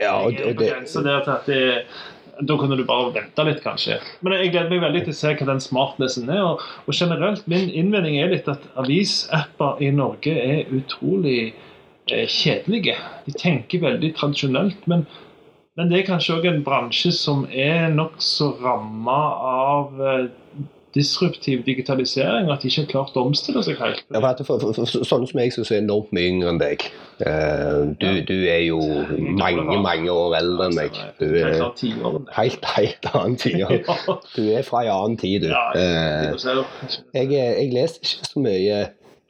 ja, 0.00 0.16
og, 0.24 0.32
det, 0.32 0.56
det, 0.58 0.58
det, 0.58 0.68
det, 0.82 1.02
det 1.04 1.04
det, 1.04 1.24
det, 1.24 1.36
det, 1.46 1.84
da 2.40 2.56
kunne 2.58 2.76
du 2.76 2.84
bare 2.88 3.12
vente 3.14 3.44
litt, 3.46 3.62
kanskje. 3.64 3.98
Men 4.24 4.36
jeg 4.38 4.52
gleder 4.54 4.72
meg 4.72 4.84
veldig 4.84 5.02
til 5.06 5.14
å 5.14 5.18
se 5.18 5.32
hva 5.36 5.48
den 5.50 5.62
smartnessen 5.64 6.30
er. 6.32 6.42
Og, 6.46 6.62
og 6.86 6.96
generelt, 6.96 7.46
min 7.50 7.68
innvending 7.68 8.18
er 8.20 8.32
litt 8.32 8.48
at 8.50 8.64
avisapper 8.80 9.82
i 9.84 9.90
Norge 9.94 10.34
er 10.34 10.70
utrolig 10.76 11.40
eh, 11.50 12.26
kjedelige. 12.26 12.96
De 13.26 13.36
tenker 13.36 13.84
veldig 13.84 14.12
tradisjonelt, 14.18 14.86
men, 14.90 15.06
men 15.78 15.92
det 15.92 16.00
er 16.00 16.08
kanskje 16.08 16.38
òg 16.38 16.50
en 16.50 16.62
bransje 16.66 17.12
som 17.16 17.44
er 17.50 17.90
nokså 17.94 18.54
ramma 18.62 19.20
av 19.52 20.04
eh, 20.04 20.28
disruptiv 20.94 21.62
digitalisering, 21.66 22.50
at 22.50 22.62
de 22.62 22.70
ikke 22.70 22.82
har 22.82 22.90
klart 22.90 23.18
å 23.18 23.24
omstille 23.28 23.62
seg 23.66 23.78
helt. 23.78 24.02
Ja, 24.10 24.20
for, 24.20 24.44
for, 24.48 24.62
for, 24.74 24.74
for 24.80 25.06
sånne 25.06 25.30
som 25.30 25.40
jeg 25.42 25.54
som 25.54 25.66
er 25.68 25.82
enormt 25.82 26.12
mye 26.16 26.30
yngre 26.32 26.50
enn 26.50 26.60
deg 26.60 26.86
eh, 27.22 27.82
du, 28.00 28.08
du 28.26 28.36
er 28.50 28.64
jo 28.66 28.80
mange, 29.38 29.78
mange 29.84 30.10
år 30.10 30.38
eldre 30.40 30.68
enn 30.68 30.78
meg. 30.78 31.00
Du 31.20 31.26
er 31.30 31.54
helt, 32.38 32.70
helt 32.76 33.10
annen. 33.12 33.38
Ja, 33.60 33.68
Du 34.34 34.42
er 34.42 34.64
fra 34.66 34.84
en 34.86 34.94
annen 34.94 35.18
tid, 35.20 35.46
du. 35.46 35.54
Eh, 35.78 36.30
jeg, 37.14 37.30
jeg 37.34 37.70
leser 37.74 38.02
ikke 38.02 38.30
så 38.32 38.42
mye 38.46 38.80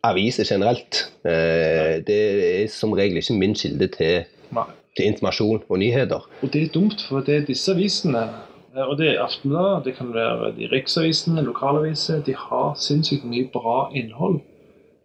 aviser 0.07 0.49
generelt. 0.49 1.07
Eh, 1.25 2.01
det 2.07 2.21
er 2.65 2.69
som 2.73 2.93
regel 2.97 3.21
ikke 3.21 3.37
min 3.37 3.57
kilde 3.59 3.89
til, 3.93 4.25
til 4.97 5.11
informasjon 5.11 5.65
og 5.69 5.83
nyheter. 5.83 6.25
Og 6.43 6.53
det 6.53 6.63
er 6.63 6.73
dumt, 6.75 7.05
for 7.09 7.25
det 7.27 7.37
er 7.37 7.49
disse 7.49 7.73
avisene, 7.75 8.25
og 8.77 8.99
det 8.99 9.09
er 9.11 9.25
Aftenbladet, 9.25 9.85
det 9.85 9.97
kan 9.97 10.13
være 10.15 10.53
de 10.57 10.69
riksavisene, 10.71 11.43
lokalaviser, 11.43 12.23
de 12.23 12.35
har 12.39 12.77
sinnssykt 12.79 13.27
mye 13.27 13.49
bra 13.53 13.91
innhold. 13.95 14.41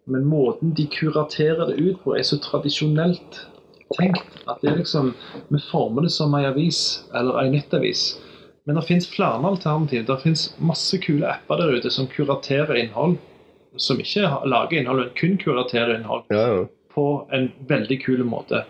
Men 0.06 0.28
måten 0.30 0.74
de 0.76 0.86
kuraterer 0.86 1.66
det 1.66 1.80
ut 1.80 1.98
på, 2.04 2.14
er 2.14 2.22
så 2.22 2.38
tradisjonelt 2.38 3.40
tenkt 3.96 4.38
at 4.46 4.60
det 4.62 4.70
er 4.70 4.78
liksom 4.80 5.12
Vi 5.50 5.60
former 5.70 6.06
det 6.06 6.12
som 6.14 6.34
ei 6.34 6.44
avis 6.46 6.80
eller 7.14 7.40
ei 7.42 7.50
nettavis. 7.50 8.16
Men 8.66 8.78
det 8.78 8.86
fins 8.86 9.06
flere 9.06 9.46
alternativ. 9.46 10.06
Det 10.06 10.20
fins 10.22 10.48
masse 10.58 10.98
kule 10.98 11.26
apper 11.30 11.60
der 11.60 11.76
ute 11.78 11.90
som 11.90 12.06
kuraterer 12.10 12.74
innhold. 12.74 13.16
Som 13.78 14.00
ikke 14.00 14.26
lager 14.46 14.80
innhold, 14.80 15.04
men 15.04 15.12
kun 15.18 15.36
kuraterer 15.38 15.98
innhold 15.98 16.24
Ja, 16.30 16.46
ja. 16.54 16.64
på 16.94 17.28
en 17.32 17.52
veldig 17.68 18.00
kul 18.06 18.24
måte. 18.24 18.64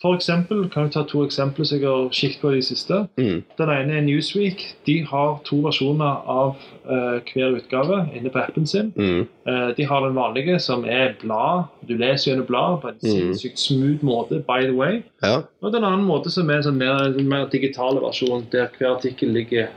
For 0.00 0.14
eksempel, 0.16 0.62
kan 0.72 0.86
jeg 0.86 0.92
ta 0.94 1.02
to 1.04 1.20
eksempler 1.26 1.66
som 1.68 1.76
jeg 1.76 1.84
har 1.84 2.06
skikt 2.16 2.38
på 2.40 2.50
i 2.54 2.56
det 2.56 2.64
siste. 2.70 3.02
Mm. 3.20 3.42
Den 3.58 3.72
ene 3.74 3.98
er 3.98 4.04
Newsweek. 4.06 4.62
De 4.86 4.94
har 5.04 5.34
to 5.44 5.58
versjoner 5.66 6.22
av 6.24 6.54
uh, 6.88 7.18
hver 7.28 7.58
utgave 7.58 7.98
inne 8.16 8.32
på 8.32 8.40
appen 8.40 8.64
sin. 8.66 8.88
Mm. 8.96 9.26
Uh, 9.44 9.66
de 9.76 9.84
har 9.90 10.06
den 10.06 10.16
vanlige, 10.16 10.56
som 10.64 10.86
er 10.88 11.12
blad. 11.20 11.66
Du 11.88 11.92
leser 12.00 12.30
gjennom 12.30 12.48
blad 12.48 12.78
på 12.80 12.88
en 12.88 12.96
Mm. 13.00 13.10
sinnssykt 13.10 13.58
smooth 13.58 14.00
måte, 14.02 14.40
by 14.48 14.64
the 14.64 14.72
way. 14.76 15.02
Ja. 15.22 15.42
Og 15.60 15.72
den 15.72 15.84
andre 15.84 16.06
måte 16.06 16.30
som 16.32 16.48
er 16.50 16.62
en 16.62 16.62
sånn 16.70 16.80
mer, 16.80 17.20
mer 17.20 17.48
digitale 17.52 18.00
versjon, 18.00 18.46
der 18.52 18.68
hver 18.78 18.96
artikkel 18.96 19.28
ligger 19.36 19.68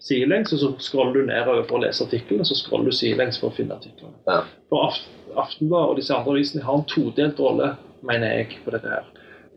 sidelengs, 0.00 0.52
og 0.52 0.58
så 0.58 0.72
scroller 0.78 1.12
du 1.12 1.26
nedover 1.26 1.62
for 1.68 1.78
å 1.78 1.84
lese 1.86 2.04
artikkelen, 2.04 2.40
og 2.40 2.46
så 2.46 2.58
scroller 2.58 2.90
du 2.90 2.96
sidelengs 2.96 3.38
for 3.38 3.50
å 3.50 3.54
finne 3.54 3.78
artikkelen. 3.78 4.14
Ja. 4.26 4.42
For 4.68 4.90
Aft 5.38 5.62
og 5.62 5.96
disse 5.96 6.14
andre 6.14 6.32
avisene 6.34 6.64
har 6.64 6.74
en 6.80 6.84
todelt 6.90 7.38
rolle, 7.38 7.76
mener 8.02 8.32
jeg, 8.38 8.58
på 8.64 8.70
dette 8.74 8.88
her. 8.90 9.06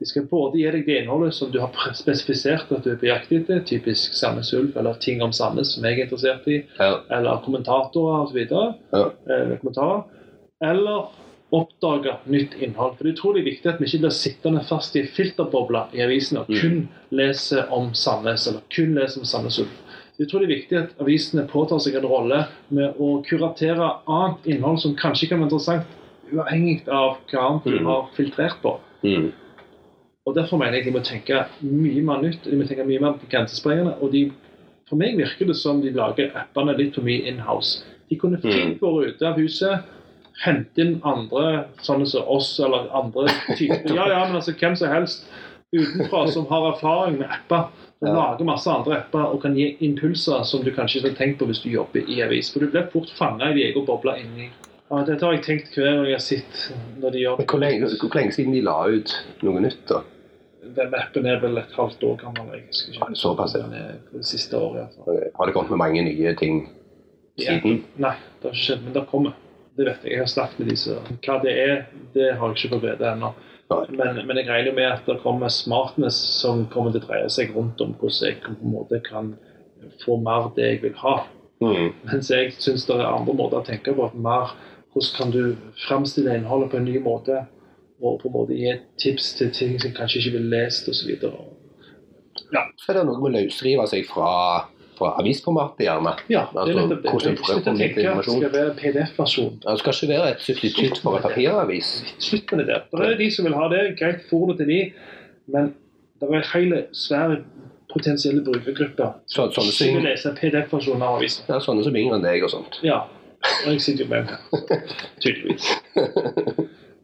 De 0.01 0.07
skal 0.09 0.23
både 0.25 0.57
gi 0.57 0.65
deg 0.73 0.85
det 0.87 0.95
innholdet 1.03 1.35
som 1.37 1.51
du 1.53 1.59
har 1.61 1.69
spesifisert 1.93 2.71
at 2.73 2.83
du 2.83 2.89
er 2.89 2.97
på 2.97 3.05
jakt 3.05 3.29
etter, 3.37 3.59
typisk 3.69 4.15
Sandnes 4.17 4.49
Ulf 4.57 4.75
eller 4.81 4.97
ting 5.03 5.21
om 5.21 5.31
Sandnes 5.31 5.75
som 5.75 5.85
jeg 5.85 5.99
er 5.99 6.07
interessert 6.07 6.47
i, 6.49 6.63
Ja. 6.79 6.95
eller 7.13 7.37
kommentatorer 7.45 8.23
osv. 8.25 8.39
Ja. 8.49 9.11
Eh, 9.29 9.57
kommentarer. 9.61 10.03
Eller 10.63 11.05
oppdage 11.53 12.15
nytt 12.25 12.53
innhold. 12.63 12.95
For 12.97 13.03
Det 13.03 13.11
er 13.11 13.17
utrolig 13.19 13.43
viktig 13.45 13.69
at 13.73 13.79
vi 13.79 13.85
ikke 13.85 13.99
blir 14.07 14.15
sittende 14.15 14.63
fast 14.65 14.95
i 14.95 15.01
en 15.03 15.07
filterboble 15.07 15.83
i 15.93 16.01
avisen 16.01 16.37
og 16.41 16.49
Mm. 16.49 16.59
kun 16.61 16.89
leser 17.11 17.67
om 17.71 17.93
Sandnes, 17.93 18.47
eller 18.47 18.61
kun 18.75 18.95
leser 18.95 19.19
om 19.21 19.25
Sandnes 19.25 19.59
Ulf. 19.59 19.77
Det 20.17 20.25
er 20.25 20.29
utrolig 20.29 20.47
viktig 20.47 20.77
at 20.77 20.89
avisene 20.99 21.47
påtar 21.47 21.79
seg 21.79 21.95
en 21.95 22.09
rolle 22.09 22.47
med 22.71 22.95
å 22.99 23.21
kuratere 23.25 23.97
annet 24.07 24.45
innhold 24.47 24.79
som 24.79 24.95
kanskje 24.95 25.29
kan 25.29 25.39
være 25.39 25.49
interessant, 25.49 25.85
uavhengig 26.33 26.87
av 26.87 27.17
hva 27.31 27.39
annet 27.51 27.63
du 27.65 27.79
Mm. 27.79 27.85
har 27.85 28.09
filtrert 28.15 28.61
på. 28.63 28.79
Mm. 29.03 29.31
Og 30.25 30.35
Derfor 30.35 30.57
mener 30.57 30.77
jeg 30.77 30.85
de 30.85 30.91
må 30.93 31.01
tenke 31.01 31.45
mye 31.65 32.01
mer 32.05 32.21
nytt, 32.21 32.43
de 32.45 32.57
må 32.57 32.67
tenke 32.69 32.85
mye 32.85 33.01
mer 33.01 33.15
grensesprengende. 33.31 33.95
Og 34.01 34.11
de, 34.13 34.27
for 34.89 34.99
meg 35.01 35.17
virker 35.17 35.49
det 35.49 35.55
som 35.57 35.81
de 35.81 35.93
lager 35.95 36.29
appene 36.37 36.75
litt 36.77 36.93
for 36.95 37.07
mye 37.07 37.25
in-house. 37.31 37.81
De 38.11 38.19
kunne 38.21 38.37
fint 38.43 38.77
vært 38.83 39.15
ute 39.15 39.27
av 39.27 39.39
huset, 39.41 39.87
hente 40.43 40.81
inn 40.83 40.99
andre 41.07 41.65
sånne 41.85 42.05
som 42.09 42.27
oss, 42.29 42.53
eller 42.59 42.89
andre 42.97 43.27
typer 43.57 43.95
Ja, 43.95 44.07
ja, 44.11 44.21
men 44.27 44.37
altså 44.39 44.53
hvem 44.57 44.75
som 44.77 44.93
helst 44.93 45.25
utenfra 45.73 46.25
som 46.31 46.45
har 46.51 46.69
erfaring 46.73 47.17
med 47.21 47.29
apper. 47.31 47.69
Og 48.01 48.07
Ja. 48.07 48.13
lager 48.13 48.45
masse 48.45 48.69
andre 48.69 48.97
apper 48.97 49.25
og 49.29 49.41
kan 49.41 49.53
gi 49.55 49.77
impulser 49.79 50.43
som 50.43 50.63
du 50.63 50.71
kanskje 50.71 50.97
ikke 50.99 51.07
hadde 51.09 51.17
tenkt 51.19 51.39
på 51.39 51.45
hvis 51.45 51.61
du 51.61 51.69
jobber 51.69 52.01
i 52.09 52.21
avis. 52.21 52.49
For 52.53 52.59
du 52.59 52.67
blir 52.71 52.89
fort 52.91 53.09
fanga 53.17 53.51
i 53.51 53.53
din 53.53 53.67
egen 53.71 53.85
boble 53.85 54.15
inni. 54.17 54.49
Ja, 54.91 55.03
dette 55.07 55.23
har 55.23 55.35
jeg 55.37 55.43
tenkt 55.45 55.75
hver 55.77 55.87
gang 55.95 56.07
jeg 56.09 56.17
har 56.17 56.23
sett 56.25 56.63
når 56.99 57.13
de 57.15 57.19
gjør 57.21 57.37
det. 57.39 57.45
hvor 57.47 57.61
lenge, 57.63 57.87
hvor 58.01 58.15
lenge 58.17 58.33
siden 58.35 58.55
de 58.57 58.61
la 58.65 58.73
ut 58.91 59.13
noe 59.47 59.61
nytt, 59.63 59.85
da? 59.87 60.01
Den 60.75 60.93
appen 60.95 61.25
er 61.31 61.39
vel 61.41 61.57
et 61.61 61.71
halvt 61.77 62.03
år 62.05 62.17
gammel. 62.21 62.49
Jeg 62.57 62.65
husker 62.67 62.93
ikke. 62.97 63.15
Såpass, 63.17 63.55
ja. 63.55 63.63
Det 64.11 64.25
siste 64.27 64.57
året. 64.59 64.91
hvert 64.97 65.05
fall. 65.05 65.21
Har 65.39 65.45
det 65.49 65.53
kommet 65.55 65.71
med 65.73 65.79
mange 65.81 66.03
nye 66.05 66.33
ting 66.39 66.59
Ja. 67.39 67.55
siden? 67.55 67.83
Nei, 67.97 68.13
det 68.41 68.49
har 68.49 68.51
ikke 68.51 68.65
skjedd, 68.65 68.83
men 68.83 68.93
det 68.93 69.05
kommer. 69.09 69.33
Det 69.77 69.85
vet 69.87 70.03
jeg. 70.03 70.11
Jeg 70.11 70.19
har 70.19 70.27
snakket 70.27 70.59
med 70.59 70.69
disse. 70.69 70.97
Hva 71.25 71.37
det 71.41 71.53
er, 71.57 71.85
det 72.13 72.27
har 72.37 72.47
jeg 72.51 72.57
ikke 72.59 72.73
fått 72.75 72.83
vite 72.83 73.07
ennå. 73.13 73.31
Men, 73.95 74.19
men 74.27 74.37
jeg 74.37 74.47
regner 74.49 74.73
med 74.75 74.91
at 74.91 75.05
det 75.07 75.21
kommer 75.23 75.47
smartness 75.47 76.17
som 76.41 76.65
kommer 76.67 76.91
til 76.91 76.99
å 77.01 77.07
dreie 77.07 77.29
seg 77.31 77.53
rundt 77.55 77.79
om 77.81 77.93
hvordan 77.95 78.27
jeg 78.27 78.41
på 78.43 78.51
en 78.51 78.73
måte 78.73 78.99
kan 79.05 79.29
få 80.03 80.17
mer 80.21 80.51
det 80.57 80.65
jeg 80.73 80.81
vil 80.83 80.97
ha. 80.99 81.21
Mm. 81.63 81.93
Mens 82.11 82.29
jeg 82.29 82.51
syns 82.59 82.85
det 82.89 82.97
er 82.99 83.07
andre 83.07 83.33
måter 83.33 83.61
å 83.61 83.65
tenke 83.65 83.95
på. 83.95 84.05
at 84.05 84.13
mer 84.15 84.51
Hvordan 84.91 85.15
kan 85.17 85.31
du 85.31 85.55
framstille 85.87 86.35
innholdet 86.35 86.71
på 86.71 86.77
en 86.81 86.87
ny 86.89 86.99
måte? 87.03 87.45
Og 88.01 88.17
på 88.21 88.27
en 88.27 88.33
måte 88.33 88.57
gi 88.57 88.73
tips 88.99 89.35
til 89.37 89.51
ting 89.55 89.75
som 89.79 89.93
kanskje 89.95 90.19
ikke 90.19 90.37
blir 90.37 90.47
lest 90.55 90.89
osv. 90.89 91.11
Så 91.21 92.91
er 92.91 92.97
det 92.97 93.03
noe 93.07 93.21
med 93.21 93.29
å 93.29 93.33
løsrive 93.37 93.85
seg 93.87 94.07
fra, 94.09 94.31
fra 94.97 95.11
avisformatet, 95.21 95.85
gjerne. 95.85 96.15
Ja, 96.33 96.47
det 96.51 96.63
er 96.63 96.71
litt 96.71 96.81
nettopp 96.81 97.03
det. 97.05 97.13
hvordan 97.13 97.37
å 97.37 97.45
formidle 97.45 98.07
at 98.09 98.25
det 98.25 98.25
skal 98.25 98.55
være 98.55 98.73
PDF-versjon. 98.81 99.53
Det 99.63 99.77
skal 99.83 99.97
ikke 99.97 100.11
være 100.11 100.33
et 100.33 100.43
substitutt 100.47 101.01
for 101.03 101.19
en 101.19 101.25
papiravis. 101.27 101.93
Slutt 102.17 102.51
med 102.51 102.63
det 102.63 102.67
der. 102.73 102.83
Det 102.91 103.13
er 103.13 103.17
de 103.21 103.29
som 103.37 103.47
vil 103.47 103.57
ha 103.61 103.69
det. 103.71 103.85
Greit, 104.01 104.25
får 104.31 104.45
det 104.51 104.57
til 104.63 104.73
de. 104.73 104.81
Men 105.53 105.73
det 106.21 106.33
er 106.41 106.51
hele 106.55 106.83
svære 106.95 107.41
potensielle 107.91 108.43
brukergrupper 108.45 109.17
Så, 109.27 109.47
sånne, 109.51 109.71
som 109.71 109.87
som, 109.93 110.03
lese 110.05 110.35
PDF-versjoner 110.37 111.05
av 111.05 111.17
avisen. 111.19 111.47
ja, 111.49 111.59
sånne 111.63 111.83
som 111.85 111.97
yngre 111.97 112.17
enn 112.17 112.25
deg 112.25 112.45
og 112.47 112.53
sånt. 112.53 112.81
Ja. 112.87 113.03
Og 113.65 113.71
jeg 113.73 113.81
sitter 113.81 114.03
jo 114.05 114.09
med 114.09 114.17
den. 114.23 114.35
Tydeligvis. 115.21 115.67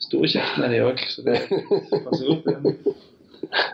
Store 0.07 0.27
kjeften 0.29 0.63
er 0.63 0.73
de 0.73 0.81
òg, 0.85 1.01
så 1.11 1.23
det 1.25 1.39
passer 1.49 2.25
godt. 2.29 2.51
igjen 2.51 2.65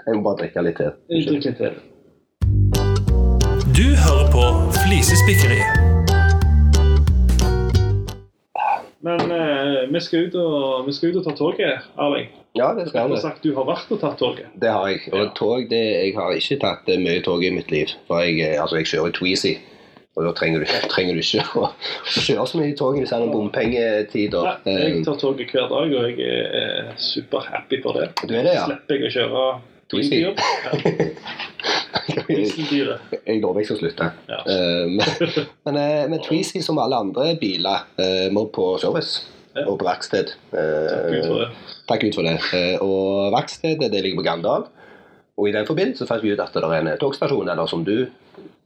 Jeg 0.08 0.16
må 0.16 0.22
bare 0.28 0.40
drikke 0.44 0.64
litt 0.68 0.78
til. 0.80 0.94
Jeg 1.10 1.26
litt 1.32 1.58
til. 1.60 1.80
Du 3.74 3.88
hører 4.06 4.28
på 4.34 4.44
Flisespikkeri. 4.84 5.60
Men 9.04 9.20
eh, 9.36 9.82
vi, 9.92 10.00
skal 10.00 10.30
ut 10.30 10.36
og, 10.40 10.86
vi 10.88 10.94
skal 10.96 11.12
ut 11.12 11.20
og 11.20 11.26
ta 11.28 11.34
toget, 11.36 11.90
Erling. 12.00 12.30
Ja, 12.56 12.70
det 12.78 12.86
Du 12.86 12.94
skal 12.94 13.10
har 13.12 13.20
sagt 13.20 13.44
du 13.44 13.52
har 13.58 13.66
vært 13.68 13.90
og 13.92 14.00
tatt 14.00 14.20
toget. 14.22 14.48
Det 14.62 14.70
har 14.72 14.88
jeg. 14.88 15.02
Og 15.12 15.20
Ja. 15.20 15.30
tog, 15.36 15.66
det, 15.70 15.82
jeg 16.06 16.14
har 16.16 16.32
ikke 16.38 16.60
tatt 16.62 16.88
eh, 16.88 17.02
mye 17.02 17.22
tog 17.26 17.44
i 17.44 17.50
mitt 17.52 17.72
liv. 17.74 17.92
For 18.08 18.22
jeg, 18.24 18.40
eh, 18.40 18.62
altså, 18.62 18.78
jeg 18.80 18.88
kjører 18.94 19.12
Tweezy. 19.18 19.56
Og 20.14 20.28
da 20.28 20.32
trenger 20.38 20.62
du, 20.62 20.70
trenger 20.92 21.18
du 21.18 21.22
ikke 21.24 21.44
å, 21.58 21.70
å 21.74 22.22
kjøre 22.22 22.46
så 22.46 22.60
mye 22.60 22.76
tog 22.78 22.98
i 23.00 23.02
disse 23.02 23.18
bompengetider. 23.32 24.50
Nei, 24.62 24.76
jeg 24.78 24.98
Eh, 25.00 25.06
tar 25.08 25.18
toget 25.18 25.54
hver 25.56 25.66
dag, 25.72 25.94
og 25.98 26.04
jeg 26.06 26.28
er 26.28 26.92
superhappy 27.02 27.80
for 27.82 27.98
det. 27.98 28.12
Du 28.22 28.36
er 28.36 28.46
det, 28.46 28.54
ja? 28.60 28.68
Slipper 28.68 29.00
jeg 29.00 29.10
å 29.10 29.14
kjøre 29.18 29.46
Twizy. 29.94 30.22
Jeg, 32.04 33.38
lover 33.40 33.62
jeg 33.62 33.68
skal 33.70 33.78
slutte. 33.80 34.08
Ja. 34.28 34.40
Eh, 34.50 34.90
men 34.92 35.06
men, 35.70 35.78
eh, 36.18 36.24
Tweezy, 36.26 36.60
som 36.66 36.82
alle 36.82 36.98
andre 37.00 37.36
biler, 37.40 37.86
må 38.34 38.48
på 38.54 38.74
service. 38.82 39.24
Ja. 39.54 39.68
Og 39.70 39.78
på 39.80 39.86
verksted. 39.86 40.34
Takk 40.52 41.14
Gud 41.14 41.28
for 41.30 41.44
det. 41.44 41.50
Takk 41.90 42.02
Gud 42.04 42.18
for 42.18 42.26
det. 42.26 42.38
Og 42.82 43.30
verkstedet 43.36 43.92
det 43.94 44.02
ligger 44.02 44.20
på 44.20 44.26
Gandal. 44.26 44.66
Og 45.38 45.50
i 45.50 45.54
den 45.54 45.70
forbindelse 45.70 46.08
fant 46.10 46.26
vi 46.26 46.34
ut 46.34 46.42
at 46.42 46.54
det 46.58 46.66
er 46.66 46.82
en 46.82 46.92
togstasjon, 47.02 47.50
eller 47.54 47.70
som 47.70 47.86
du 47.86 47.96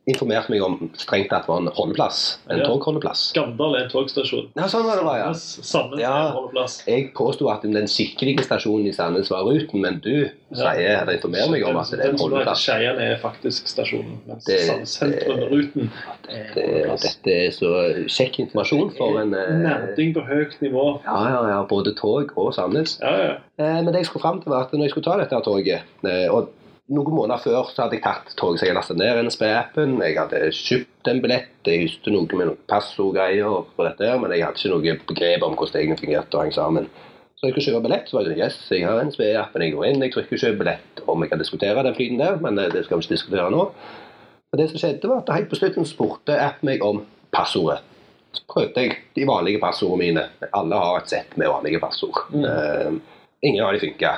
informerte 0.08 0.50
meg 0.54 0.62
om 0.64 0.78
strengt 0.96 1.28
tatt 1.34 1.48
var 1.50 1.60
en 1.60 1.68
holdeplass. 1.76 2.38
En 2.50 2.60
Ja. 2.62 2.66
togholdeplass. 2.70 3.34
Gandal 3.36 3.76
er 3.76 3.84
en 3.86 3.90
togstasjon. 3.92 4.48
Ja, 4.56 4.64
sånn 4.72 4.86
var 4.88 4.96
det, 4.96 5.04
var, 5.04 5.18
ja. 5.20 5.34
Sandnes 5.34 6.00
Ja. 6.00 6.12
er 6.14 6.28
en 6.30 6.34
holdeplass. 6.38 6.78
Jeg 6.88 7.14
påsto 7.14 7.50
at 7.52 7.62
den 7.64 7.88
skikkelige 7.92 8.44
stasjonen 8.48 8.88
i 8.88 8.94
Sandnes 8.94 9.30
var 9.30 9.44
Ruten, 9.44 9.82
men 9.82 10.00
du 10.00 10.30
Ja. 10.56 10.72
sier, 10.72 11.02
eller 11.02 11.18
informerer 11.18 11.50
meg 11.52 11.64
om 11.68 11.76
at 11.78 11.92
det 11.92 12.00
er 12.00 12.10
en 12.10 12.18
holdeplass. 12.18 12.64
Skeiane 12.64 13.00
er 13.02 13.18
faktisk 13.18 13.68
stasjonen. 13.68 14.18
Mens 14.28 14.46
Det- 14.46 14.88
sentrum, 14.88 15.40
Ruten, 15.52 15.92
er 16.30 16.54
Det, 16.56 17.02
dette 17.02 17.28
er 17.28 17.50
så 17.52 18.06
kjekk 18.08 18.40
informasjon 18.48 18.96
for 18.98 19.20
en 19.20 19.34
eh, 19.34 19.48
Nerding 19.52 20.14
på 20.14 20.26
høyt 20.26 20.56
nivå. 20.62 21.02
Ja, 21.04 21.28
ja, 21.30 21.48
ja. 21.50 21.64
Både 21.66 21.94
tog 21.96 22.32
og 22.38 22.54
Sandnes. 22.54 22.98
Ja, 23.02 23.12
ja. 23.18 23.32
Eh, 23.60 23.82
Men 23.84 23.86
det 23.88 23.96
jeg 23.96 24.06
skulle 24.06 24.22
fram 24.22 24.42
til 24.42 24.50
var 24.52 24.62
at 24.64 24.72
når 24.72 24.84
jeg 24.84 24.92
skulle 24.92 25.04
ta 25.04 25.18
dette 25.18 25.44
toget 25.44 25.82
eh, 26.06 26.28
og 26.34 26.50
Noen 26.88 27.18
måneder 27.18 27.42
før 27.44 27.68
så 27.68 27.84
hadde 27.84 27.98
jeg 27.98 28.04
tatt 28.06 28.30
toget, 28.40 28.62
så 28.62 28.68
jeg 28.70 28.76
lastet 28.78 29.00
ned 29.00 29.18
NSB-appen. 29.26 29.98
Jeg 30.06 30.16
hadde 30.16 30.40
kjøpt 30.56 31.10
en 31.12 31.18
billett. 31.24 31.50
Jeg 31.68 31.82
husker 31.84 32.14
noe 32.16 32.40
med 32.40 32.48
noen 32.48 32.62
passordgreier 32.72 33.66
på 33.76 33.88
dette, 33.88 34.12
men 34.22 34.32
jeg 34.32 34.46
hadde 34.46 34.62
ikke 34.62 34.72
noe 34.72 34.94
begrep 35.10 35.44
om 35.44 35.58
hvordan 35.58 35.74
det 35.74 35.82
egentlig 35.82 36.06
fungerte 36.06 36.40
og 36.40 36.46
hang 36.46 36.56
sammen. 36.56 36.88
Så 37.36 37.50
jeg 37.50 37.54
skulle 37.54 37.66
kjøpe 37.66 37.84
billett, 37.84 38.08
så 38.08 38.16
var 38.18 38.24
det 38.24 38.32
sånn, 38.32 38.40
yes, 38.46 38.62
jeg 38.72 38.86
har 38.88 39.02
NSB-appen. 39.04 39.66
Jeg 39.66 39.76
går 39.76 39.90
inn, 39.90 40.06
jeg 40.06 40.14
trykker 40.16 40.42
kjøp 40.46 40.56
billett 40.62 41.04
om 41.12 41.26
jeg 41.26 41.34
kan 41.34 41.44
diskutere 41.44 41.84
den 41.86 41.98
flyten 41.98 42.24
der, 42.24 42.40
men 42.42 42.62
eh, 42.64 42.72
det 42.72 42.86
skal 42.86 43.02
vi 43.02 43.06
ikke 43.06 43.18
diskutere 43.18 43.52
nå. 43.54 43.66
Og 44.48 44.62
det 44.62 44.70
som 44.72 44.80
skjedde 44.80 45.12
var 45.12 45.26
at 45.26 45.34
helt 45.36 45.52
på 45.52 45.60
slutten 45.60 45.86
spurte 45.86 46.40
appen 46.40 46.72
meg 46.72 46.88
om 46.88 47.04
passordet. 47.36 47.84
Så 48.32 48.48
prøvde 48.48 48.86
jeg 48.86 48.96
de 49.16 49.28
vanlige 49.28 49.60
passordene 49.60 50.00
mine. 50.06 50.26
Alle 50.56 50.80
har 50.80 51.02
et 51.02 51.12
sett 51.12 51.36
med 51.36 51.52
vanlige 51.52 51.84
passord. 51.84 52.24
Mm. 52.32 52.48
Uh, 52.48 53.30
ingen 53.44 53.66
av 53.66 53.76
de 53.76 53.84
funka. 53.84 54.14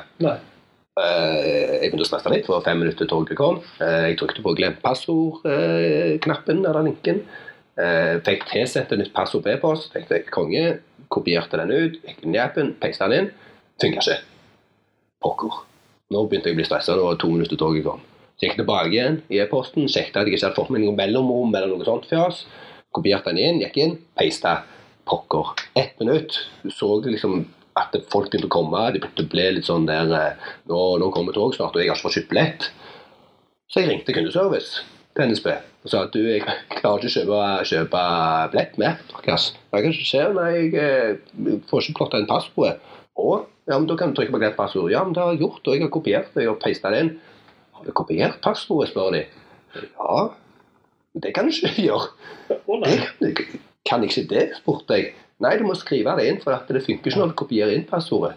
Eh, 1.00 1.84
jeg 1.84 1.92
begynte 1.92 2.04
å 2.04 2.10
stresse 2.10 2.32
litt, 2.34 2.48
for 2.50 2.64
fem 2.66 2.80
minutter 2.82 3.04
til 3.04 3.12
toget 3.12 3.38
kom. 3.40 3.62
Eh, 3.80 4.10
jeg 4.10 4.18
trykte 4.20 4.44
på 4.44 4.56
'glem 4.56 4.76
passord'-knappen 4.84 6.66
eller 6.66 6.84
linken. 6.84 7.22
Eh, 7.80 8.20
fikk 8.20 8.46
tilsendt 8.52 8.92
et 8.92 9.00
nytt 9.00 9.14
passord 9.14 9.44
på 9.44 9.54
e-post. 9.54 9.94
Tenkte 9.94 10.16
jeg, 10.16 10.26
konge. 10.32 10.80
Kopierte 11.10 11.58
den 11.58 11.72
ut, 11.72 12.02
gikk 12.04 12.24
inn 12.24 12.36
i 12.36 12.38
appen, 12.38 12.76
peiste 12.76 13.08
den 13.08 13.20
inn. 13.20 13.32
Funka 13.82 14.02
ikke. 14.02 14.20
Pokker. 15.24 15.64
Nå 16.12 16.28
begynte 16.28 16.50
jeg 16.50 16.54
å 16.54 16.60
bli 16.60 16.66
stressa. 16.66 16.94
Det 16.94 17.04
var 17.04 17.16
to 17.16 17.28
minutter 17.28 17.56
til 17.56 17.58
toget 17.58 17.84
kom. 17.84 18.02
Så 18.38 18.48
gikk 18.48 18.58
tilbake 18.58 18.92
igjen 18.92 19.22
i 19.30 19.40
e-posten, 19.40 19.88
sjekket 19.88 20.18
at 20.18 20.28
jeg 20.28 20.36
ikke 20.36 20.46
hadde 20.48 20.56
fått 20.56 20.70
meg 20.70 20.82
noe 20.82 20.96
mellomrom 20.96 21.56
eller 21.56 21.68
noe 21.68 21.86
sånt 21.86 22.06
fjas. 22.06 22.46
Kopierte 22.92 23.32
den 23.32 23.38
inn, 23.38 23.62
gikk 23.62 23.78
inn, 23.78 23.98
peista. 24.18 24.64
Pokker. 25.06 25.56
Ett 25.76 26.00
minutt. 26.00 26.48
Du 26.64 26.70
så 26.70 27.02
liksom 27.02 27.48
at 27.80 27.98
folk 28.12 28.30
begynte 28.30 28.50
å 28.50 28.54
komme. 28.54 28.84
Det 28.96 29.26
ble 29.32 29.50
litt 29.56 29.68
sånn 29.68 29.88
der 29.89 30.13
eh, 30.15 30.54
Nå, 30.70 30.80
nå 31.02 31.10
kommer 31.15 31.36
tog 31.36 31.56
snart, 31.56 31.76
og 31.76 31.82
jeg 31.82 31.92
har 31.92 31.98
ikke 31.98 32.08
fått 32.08 32.18
kjøpt 32.20 32.32
billett. 32.34 32.70
Så 33.70 33.84
jeg 33.84 33.92
ringte 33.92 34.15
kundeservice 34.15 34.84
til 35.18 35.30
NSB 35.30 35.52
og 35.80 35.92
sa 35.92 36.02
at 36.04 36.12
du, 36.12 36.20
jeg 36.26 36.44
klarer 36.44 37.06
ikke 37.06 37.08
å 37.08 37.13
kjøpe, 37.13 37.44
kjøpe 37.70 38.02
billett 38.52 38.80
med 38.82 39.12
deres. 39.24 39.52
Hva 39.72 39.80
kan 39.80 39.94
ikke 39.94 40.08
skje? 40.10 40.26
Nei, 40.36 40.50
jeg 40.58 40.74
eh, 40.84 41.60
får 41.70 41.86
ikke 41.86 42.02
plotta 42.02 42.20
inn 42.20 42.28
passordet. 42.30 42.82
Og 43.20 43.48
ja, 43.70 43.78
men 43.78 43.86
da 43.86 43.96
kan 44.00 44.12
du 44.12 44.18
trykke 44.18 44.34
på 44.34 44.42
glett 44.42 44.58
passord. 44.58 44.89
Ja, 44.89 45.04
men 45.06 45.13
det 45.13 45.22
har 45.22 45.36
jeg 45.36 45.44
gjort, 45.44 45.62
og 45.62 45.76
jeg 45.76 45.84
har 45.86 45.92
kopiert 45.94 46.30
det 46.34 46.48
og 46.50 46.60
pastet 46.63 46.96
det 46.96 47.02
inn. 47.04 47.12
Har 47.78 47.86
du 47.86 47.92
kopiert 47.96 48.39
passordet, 48.44 48.89
spør 48.89 49.13
de. 49.13 49.24
Ja, 49.78 50.15
det 51.22 51.34
kan 51.36 51.48
du 51.48 51.54
ikke 51.54 51.86
gjøre. 51.88 52.08
Det 53.20 53.34
kan, 53.38 53.60
kan 53.86 54.04
jeg 54.04 54.12
ikke 54.12 54.30
det, 54.34 54.46
spurte 54.58 54.98
jeg. 54.98 55.12
Nei, 55.39 55.56
du 55.60 55.67
må 55.67 55.75
skrive 55.80 56.15
det 56.19 56.28
inn, 56.28 56.41
for 56.43 56.56
at 56.56 56.67
det 56.67 56.84
funker 56.84 57.12
ikke 57.12 57.21
når 57.21 57.32
du 57.32 57.39
kopierer 57.43 57.75
inn 57.75 57.88
passordet. 57.88 58.36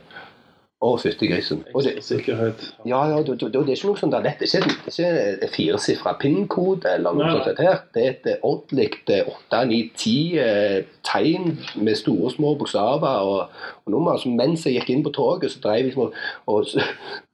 Å, 0.82 0.96
fytti 0.98 1.28
grisen. 1.30 1.60
Og 1.78 1.84
det, 1.86 1.92
sikkerhet. 2.02 2.62
ja, 2.90 2.98
ja, 3.06 3.20
det, 3.22 3.36
det, 3.38 3.52
det 3.54 3.60
er 3.60 3.76
ikke 3.76 3.90
noe 3.92 4.00
sånt 4.00 4.14
der 4.16 4.24
lett. 4.24 4.40
Det 4.40 4.48
er 4.50 4.64
ikke, 4.66 4.88
det 4.88 5.04
er 5.06 5.36
ikke 5.36 5.50
firesifra 5.54 6.14
PIN-kode 6.18 6.90
eller 6.96 7.14
noe 7.14 7.28
Nei, 7.28 7.44
sånt 7.46 7.60
her. 7.62 7.84
Det 7.94 8.02
er 8.02 8.08
et 8.16 8.26
eh, 8.32 8.40
ordentlig 8.48 8.88
eh, 9.14 9.28
åtte, 9.30 9.60
ni, 9.70 9.78
ti 9.94 10.16
eh, 10.42 10.80
tegn 11.06 11.52
med 11.78 12.00
store 12.00 12.32
små 12.34 12.56
bokstaver 12.58 13.28
og, 13.30 13.62
og 13.86 13.94
nummer. 13.94 14.18
Så 14.18 14.34
mens 14.34 14.66
jeg 14.66 14.80
gikk 14.80 14.90
inn 14.90 15.06
på 15.06 15.14
toget, 15.14 15.54
så 15.54 15.62
drev 15.62 15.78
jeg 15.78 15.92
liksom 15.92 16.08
og, 16.08 16.18
og 16.50 16.66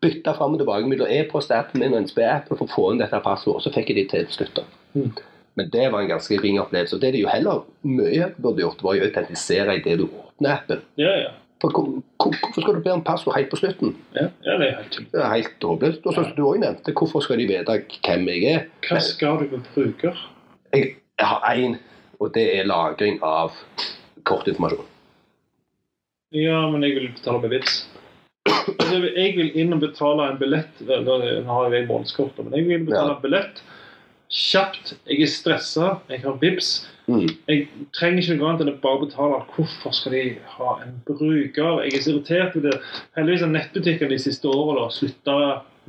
bytta 0.04 0.36
fram 0.36 0.58
og 0.58 0.60
tilbake 0.60 0.92
mellom 0.92 1.16
e-post-appen 1.16 1.80
min 1.80 1.96
og 1.96 2.02
en 2.02 2.12
spe-app 2.12 2.52
for 2.52 2.68
å 2.68 2.68
få 2.68 2.90
inn 2.92 3.00
dette 3.00 3.24
passordet. 3.24 3.64
Så 3.64 3.72
fikk 3.72 3.94
jeg 3.94 4.02
de 4.02 4.08
til 4.12 4.28
til 4.28 4.42
slutt. 4.42 4.60
Mm. 4.92 5.14
Men 5.58 5.68
det 5.74 5.88
var 5.92 6.04
en 6.04 6.10
ganske 6.12 6.38
ring 6.42 6.60
opplevelse. 6.62 6.94
Og 6.96 7.02
det 7.02 7.12
de 7.16 7.24
jo 7.24 7.28
heller 7.32 7.64
mye 7.88 8.30
burde 8.38 8.62
gjort, 8.62 8.82
var 8.86 8.98
å 9.00 9.06
autentisere 9.08 9.74
idet 9.80 9.96
du 9.98 10.06
åpner 10.06 10.54
appen. 10.60 10.82
Ja, 11.00 11.14
ja. 11.24 11.30
For 11.60 11.72
hvor- 11.74 12.02
hvor- 12.22 12.36
Hvorfor 12.38 12.62
skal 12.62 12.74
du 12.76 12.80
be 12.84 12.92
om 12.94 13.02
passord 13.02 13.34
helt 13.34 13.50
på 13.50 13.58
slutten? 13.58 13.96
Ja, 14.14 14.28
ja 14.46 14.58
det 14.60 14.68
er 14.68 14.76
helt. 14.76 14.98
Det 15.12 15.20
er 15.24 15.32
helt 15.32 15.64
håpløst. 15.66 16.06
Og 16.06 16.14
som 16.14 16.28
du 16.36 16.42
òg 16.46 16.60
nevnte, 16.62 16.92
hvorfor 16.94 17.20
skal 17.24 17.38
de 17.42 17.48
vite 17.50 17.78
hvem 18.06 18.28
jeg 18.30 18.44
er? 18.54 18.60
Hva 18.86 19.00
skal 19.02 19.38
du 19.42 19.56
med 19.56 19.66
bruker? 19.74 20.14
Jeg, 20.72 20.94
har 21.18 21.40
én, 21.56 21.74
og 22.20 22.32
det 22.34 22.44
er 22.60 22.64
lagring 22.70 23.18
av 23.22 23.50
kortinformasjon. 24.24 24.84
Ja, 26.32 26.70
men 26.70 26.82
jeg 26.84 26.94
vil 26.94 27.08
betale 27.16 27.40
med 27.42 27.50
VIPs. 27.50 27.88
Altså, 28.48 29.00
jeg 29.16 29.34
vil 29.36 29.50
inn 29.60 29.72
og 29.72 29.80
betale 29.80 30.30
en 30.30 30.38
billett 30.40 30.80
Nå 30.86 31.44
har 31.48 31.70
jeg 31.74 31.86
månedskortet, 31.88 32.44
men 32.44 32.54
jeg 32.54 32.66
vil 32.68 32.86
betale 32.86 33.16
en 33.16 33.22
billett 33.22 33.62
kjapt. 34.30 34.94
Jeg 35.08 35.22
er 35.22 35.30
stressa, 35.32 35.98
jeg 36.10 36.20
har 36.22 36.36
VIPs. 36.40 36.70
Mm. 37.08 37.28
Jeg 37.48 37.68
trenger 37.96 38.20
ikke 38.20 38.36
noe 38.36 38.50
annet 38.50 38.66
enn 38.66 38.72
å 38.74 38.80
bare 38.82 39.00
betale. 39.06 39.38
Hvorfor 39.54 39.94
skal 39.96 40.12
de 40.12 40.22
ha 40.58 40.74
en 40.84 40.98
bruker? 41.08 41.80
Jeg 41.86 41.94
er 41.96 42.04
så 42.04 42.12
irritert 42.12 42.54
med 42.58 42.66
det. 42.68 42.80
Heldigvis 43.16 43.40
har 43.46 43.52
nettbutikkene 43.54 44.12
de 44.12 44.18
siste 44.20 44.50
årene 44.52 44.90
slutta 44.92 45.38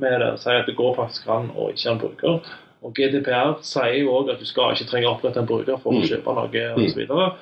med 0.00 0.16
det. 0.24 0.30
Sier 0.40 0.62
at 0.62 0.66
det 0.70 0.78
går 0.80 0.96
faktisk 0.96 1.28
an 1.28 1.50
å 1.56 1.68
ikke 1.74 1.88
ha 1.90 1.94
en 1.96 2.00
bruker. 2.06 2.52
Og 2.80 2.94
GDPR 2.96 3.58
sier 3.60 3.98
jo 4.00 4.14
òg 4.16 4.30
at 4.32 4.40
du 4.40 4.46
skal 4.48 4.72
ikke 4.72 4.88
trenge 4.88 5.10
å 5.10 5.16
opprette 5.18 5.36
en 5.42 5.46
bruker 5.50 5.76
for 5.82 5.92
å 5.92 6.00
Mm. 6.00 6.08
kjøpe 6.08 6.34
noe 6.34 6.86
osv. 6.86 7.36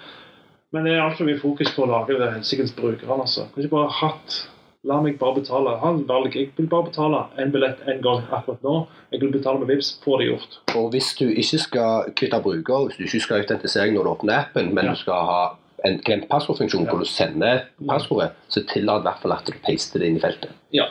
Men 0.72 0.84
det 0.84 0.92
er 0.96 1.00
altfor 1.00 1.24
mye 1.24 1.38
fokus 1.40 1.70
på 1.72 1.86
å 1.86 1.88
lage 1.88 2.18
det 2.18 2.32
helsikes 2.32 2.72
brukeren. 2.76 3.20
Altså. 3.20 3.46
Kan 3.54 3.62
ikke 3.62 3.70
bare 3.76 3.88
hatt 4.02 4.48
La 4.86 5.00
meg 5.02 5.16
bare 5.18 5.40
betale. 5.40 5.72
Ha 5.82 5.88
en 5.90 6.04
valg. 6.08 6.36
Jeg 6.38 6.52
vil 6.56 6.68
bare 6.70 6.86
betale 6.86 7.24
en 7.42 7.50
billett 7.52 7.80
en 7.90 8.02
gang 8.04 8.20
akkurat 8.30 8.62
nå. 8.62 8.74
Jeg 9.12 9.20
vil 9.24 9.32
betale 9.34 9.58
med 9.58 9.72
Vipps. 9.72 9.96
Få 10.04 10.18
det 10.20 10.28
gjort. 10.30 10.58
Og 10.78 10.90
hvis 10.94 11.08
du 11.18 11.24
ikke 11.28 11.58
skal 11.64 12.12
kvitte 12.18 12.38
bruker, 12.44 12.86
hvis 12.86 12.96
du 13.00 13.02
ikke 13.08 13.24
skal 13.26 13.42
autentisere 13.42 13.90
når 13.94 14.06
du 14.06 14.10
åpner 14.12 14.38
appen, 14.44 14.70
men 14.74 14.84
Ja. 14.86 14.90
du 14.94 14.96
skal 15.02 15.26
ha 15.32 15.40
en 15.84 15.98
glemt 16.06 16.28
passordfunksjon 16.30 16.84
Ja. 16.84 16.90
hvor 16.90 16.98
du 16.98 17.04
sender 17.04 17.60
passordet, 17.88 18.30
så 18.48 18.62
tillat 18.66 19.00
i 19.02 19.06
hvert 19.08 19.20
fall 19.22 19.32
at 19.32 19.46
du 19.46 19.52
paster 19.66 19.98
det 19.98 20.08
inn 20.08 20.16
i 20.16 20.20
feltet. 20.20 20.50
Ja. 20.72 20.86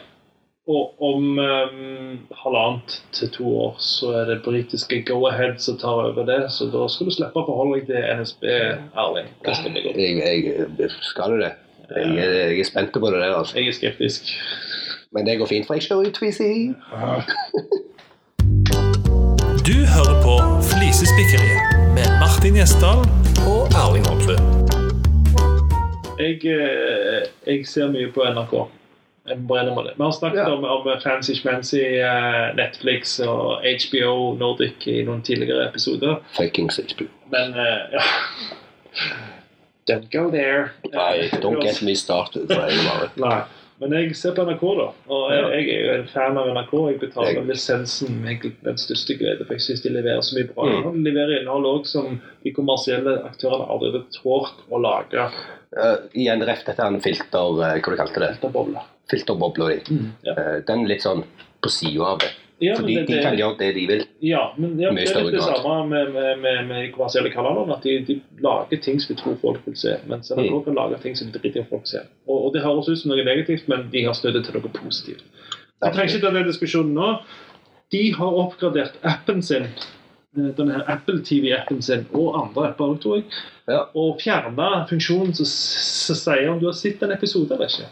Og 0.67 1.01
om 1.01 1.39
um, 1.39 2.19
halvannet 2.43 3.01
til 3.13 3.29
to 3.29 3.43
år 3.57 3.75
så 3.79 4.11
er 4.19 4.25
det 4.25 4.43
britiske 4.43 5.05
Go-Ahead 5.07 5.59
som 5.63 5.77
tar 5.77 6.11
over 6.11 6.25
det. 6.25 6.51
Så 6.51 6.67
da 6.71 6.87
skal 6.91 7.07
du 7.07 7.11
slippe 7.11 7.39
å 7.39 7.45
forholde 7.47 7.79
deg 7.79 7.87
til 7.87 8.03
NSB, 8.19 8.43
Erling. 8.99 9.27
Jeg, 9.95 10.43
jeg, 10.79 10.89
skal 11.07 11.31
du 11.31 11.37
det? 11.39 11.53
Jeg, 11.95 12.17
er- 12.17 12.49
jeg 12.51 12.59
er 12.59 12.63
spent 12.63 12.91
på 12.93 12.99
det 13.11 13.21
der, 13.21 13.35
altså. 13.35 13.57
Jeg 13.59 13.67
er 13.67 13.71
skeptisk. 13.73 14.21
Men 15.11 15.25
det 15.25 15.37
går 15.39 15.45
fint, 15.47 15.67
for 15.67 15.73
jeg 15.73 15.83
kjører 15.83 16.05
jo 16.05 16.11
Twizy. 16.11 16.73
Du 19.67 19.75
hører 19.95 20.15
på 20.25 20.33
Flisespikkeriet 20.71 21.61
med 21.97 22.07
Martin 22.21 22.55
Gjesdal 22.59 22.99
og 23.51 23.61
Erling 23.81 24.05
Hoppe. 24.07 24.35
Jeg, 26.19 26.39
eh, 26.45 27.21
jeg 27.47 27.67
ser 27.67 27.91
mye 27.91 28.11
på 28.15 28.23
NRK. 28.33 28.53
Jeg 29.29 29.37
bare 29.47 29.65
det. 29.65 29.93
Vi 29.97 30.03
har 30.03 30.11
snakket 30.11 30.39
Ja. 30.39 30.51
om, 30.55 30.63
om 30.63 30.87
Fancy 31.03 31.31
Schmancy, 31.35 31.75
eh, 31.99 32.55
Netflix 32.55 33.19
og 33.19 33.61
HBO 33.63 34.33
Nordic 34.39 34.87
i 34.87 35.01
noen 35.03 35.21
tidligere 35.21 35.67
episoder. 35.69 36.15
Fuckings 36.37 36.79
HBO. 36.91 37.05
Men 37.31 37.53
eh, 37.53 37.79
ja 37.91 38.03
Don't 39.87 40.09
go 40.11 40.29
there. 40.31 40.71
Nei, 40.91 41.29
don't 41.41 41.61
get 41.63 41.81
me 41.81 41.95
started. 41.95 42.49
Nei. 43.17 43.43
Men 43.77 43.93
jeg 43.93 44.15
ser 44.17 44.33
på 44.33 44.41
NRK, 44.41 44.61
da. 44.79 44.85
Og 45.13 45.25
jeg, 45.29 45.41
jeg 45.53 45.75
er 45.75 45.83
jo 45.85 45.91
en 45.99 46.07
fan 46.09 46.37
av 46.41 46.47
NRK. 46.49 46.71
Jeg 46.89 46.99
betaler 47.03 47.35
Jeg- 47.35 47.45
lisensen 47.45 48.15
med 48.23 48.47
den 48.65 48.79
største 48.81 49.13
glede, 49.19 49.45
for 49.45 49.53
jeg 49.53 49.61
syns 49.67 49.83
de 49.83 49.91
leverer 49.93 50.23
så 50.25 50.33
mye 50.39 50.47
bra. 50.49 50.65
Mm. 50.65 51.03
De 51.03 51.11
leverer 51.11 51.41
innhold 51.43 51.67
òg 51.69 51.85
som 51.85 52.17
de 52.43 52.53
kommersielle 52.55 53.13
aktørene 53.29 53.67
aldri 53.69 53.91
hadde 53.91 54.01
tålt 54.17 54.65
å 54.73 54.81
lage. 54.81 55.27
Uh, 55.77 55.97
igjen 56.17 56.41
ref 56.47 56.65
dette 56.65 56.81
er 56.81 56.89
en 56.89 57.01
filter, 57.03 57.53
Uh, 57.53 57.77
hva 57.77 57.93
du 57.93 57.97
kalte 58.01 58.23
det? 58.23 58.31
Filterbobla. 58.39 58.81
Filterbobla 59.13 59.69
di. 59.69 60.01
Ja. 60.25 60.33
uh, 60.33 60.57
den 60.65 60.87
litt 60.89 61.05
sånn 61.05 61.21
på 61.61 61.69
sida 61.69 62.15
av 62.15 62.19
det. 62.25 62.33
Ja, 62.59 62.73
For 62.75 62.87
de, 62.87 62.95
det- 62.95 63.07
de 63.07 63.13
det- 63.13 63.21
kan 63.23 63.35
gjøre 63.37 63.57
det 63.59 63.75
de 63.75 63.81
vil. 63.87 64.03
Ja, 64.25 64.53
men 64.57 64.79
ja, 64.81 64.89
det 64.89 65.03
er 65.11 65.23
litt 65.23 65.33
det 65.35 65.43
samme 65.43 65.87
med, 65.89 66.07
med, 66.13 66.39
med, 66.41 66.67
med 66.67 66.81
de 66.87 66.91
kommersielle 66.91 67.29
kanaler. 67.29 67.69
At 67.75 67.83
de, 67.83 67.99
de 68.07 68.15
lager 68.41 68.79
ting 68.81 68.99
som 69.01 69.15
de 69.15 69.21
tror 69.21 69.35
folk 69.41 69.59
vil 69.67 69.75
se. 69.77 69.97
Mens 70.07 70.31
NRK 70.31 70.49
Mm. 70.51 70.63
kan 70.65 70.73
lage 70.75 70.97
ting 71.03 71.15
som 71.15 71.27
de 71.31 71.37
driter 71.39 71.61
i 71.61 71.67
folk 71.69 71.85
ser. 71.87 72.07
Og, 72.27 72.45
og 72.47 72.53
det 72.53 72.63
høres 72.63 72.89
ut 72.89 72.97
som 72.99 73.11
noe 73.11 73.23
negativt, 73.23 73.67
men 73.69 73.89
de 73.91 74.03
har 74.07 74.13
støttet 74.17 74.45
til 74.45 74.53
noe 74.57 74.69
positivt. 74.73 75.21
Jeg 75.83 75.93
trenger 75.93 76.15
ikke 76.15 76.25
ta 76.25 76.33
den 76.33 76.47
diskusjonen 76.49 76.93
nå. 76.97 77.11
De 77.91 78.01
har 78.17 78.33
oppgradert 78.41 78.97
appen 79.03 79.41
sin, 79.45 79.67
denne 80.35 80.73
her 80.73 80.83
Apple 80.89 81.21
TV-appen 81.21 81.81
sin, 81.81 82.07
og 82.13 82.33
andre 82.41 82.69
apper 82.71 82.97
tror 83.01 83.15
jeg, 83.21 83.23
Ja. 83.69 83.83
og 83.95 84.17
fjerna 84.21 84.85
funksjonen 84.89 85.33
som 85.35 85.45
sier 86.15 86.49
om 86.49 86.59
du 86.59 86.65
har 86.65 86.73
sett 86.73 87.01
en 87.03 87.11
episode 87.11 87.51
eller 87.53 87.67
ikke. 87.69 87.85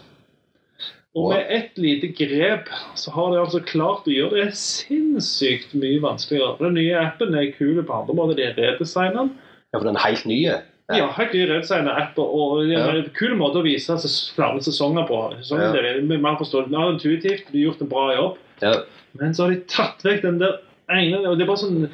Og 1.15 1.30
med 1.32 1.45
ett 1.49 1.78
lite 1.80 2.10
grep 2.12 2.67
så 2.99 3.12
har 3.15 3.32
de 3.32 3.39
altså 3.39 3.62
klart 3.63 4.08
å 4.08 4.12
gjøre 4.12 4.41
det 4.43 4.56
sinnssykt 4.60 5.71
mye 5.80 6.01
vanskeligere. 6.04 6.58
Den 6.60 6.75
nye 6.75 6.95
appen 6.99 7.36
er 7.39 7.54
kul 7.56 7.80
på 7.88 7.95
andre 8.01 8.15
måter. 8.17 8.36
De 8.36 8.43
er 8.49 8.58
redesigna 8.58 9.21
den. 9.23 9.30
Ja, 9.71 9.80
for 9.80 9.88
den 9.88 9.95
er 9.95 10.04
helt 10.10 10.25
nye. 10.28 10.58
Ja, 10.91 11.08
helt 11.15 11.32
nye 11.34 11.47
redesigna 11.54 11.95
apper. 12.01 12.28
Og 12.28 12.65
det 12.67 12.75
er 12.75 12.84
Ja. 12.99 12.99
en 12.99 13.10
kul 13.15 13.36
måte 13.39 13.62
å 13.62 13.63
vise 13.63 13.95
flere 14.36 14.60
sesonger 14.60 15.08
på. 15.08 15.21
Sånn, 15.41 15.62
Ja. 15.62 15.71
Det 15.71 15.86
er 15.86 16.01
mer 16.01 16.36
forståelig. 16.36 16.71
Ja, 16.71 16.91
intuitivt. 16.91 17.51
De 17.51 17.63
har 17.63 17.71
gjort 17.71 17.82
en 17.82 17.89
bra 17.89 18.15
jobb. 18.15 18.38
Ja. 18.62 18.73
Men 19.17 19.34
så 19.34 19.43
har 19.45 19.49
de 19.56 19.62
tatt 19.67 20.04
vekk 20.04 20.21
den 20.21 20.39
der 20.39 20.60
ene 20.89 21.25
og 21.30 21.38
Det 21.38 21.43
er 21.43 21.47
bare 21.47 21.63
sånn 21.63 21.89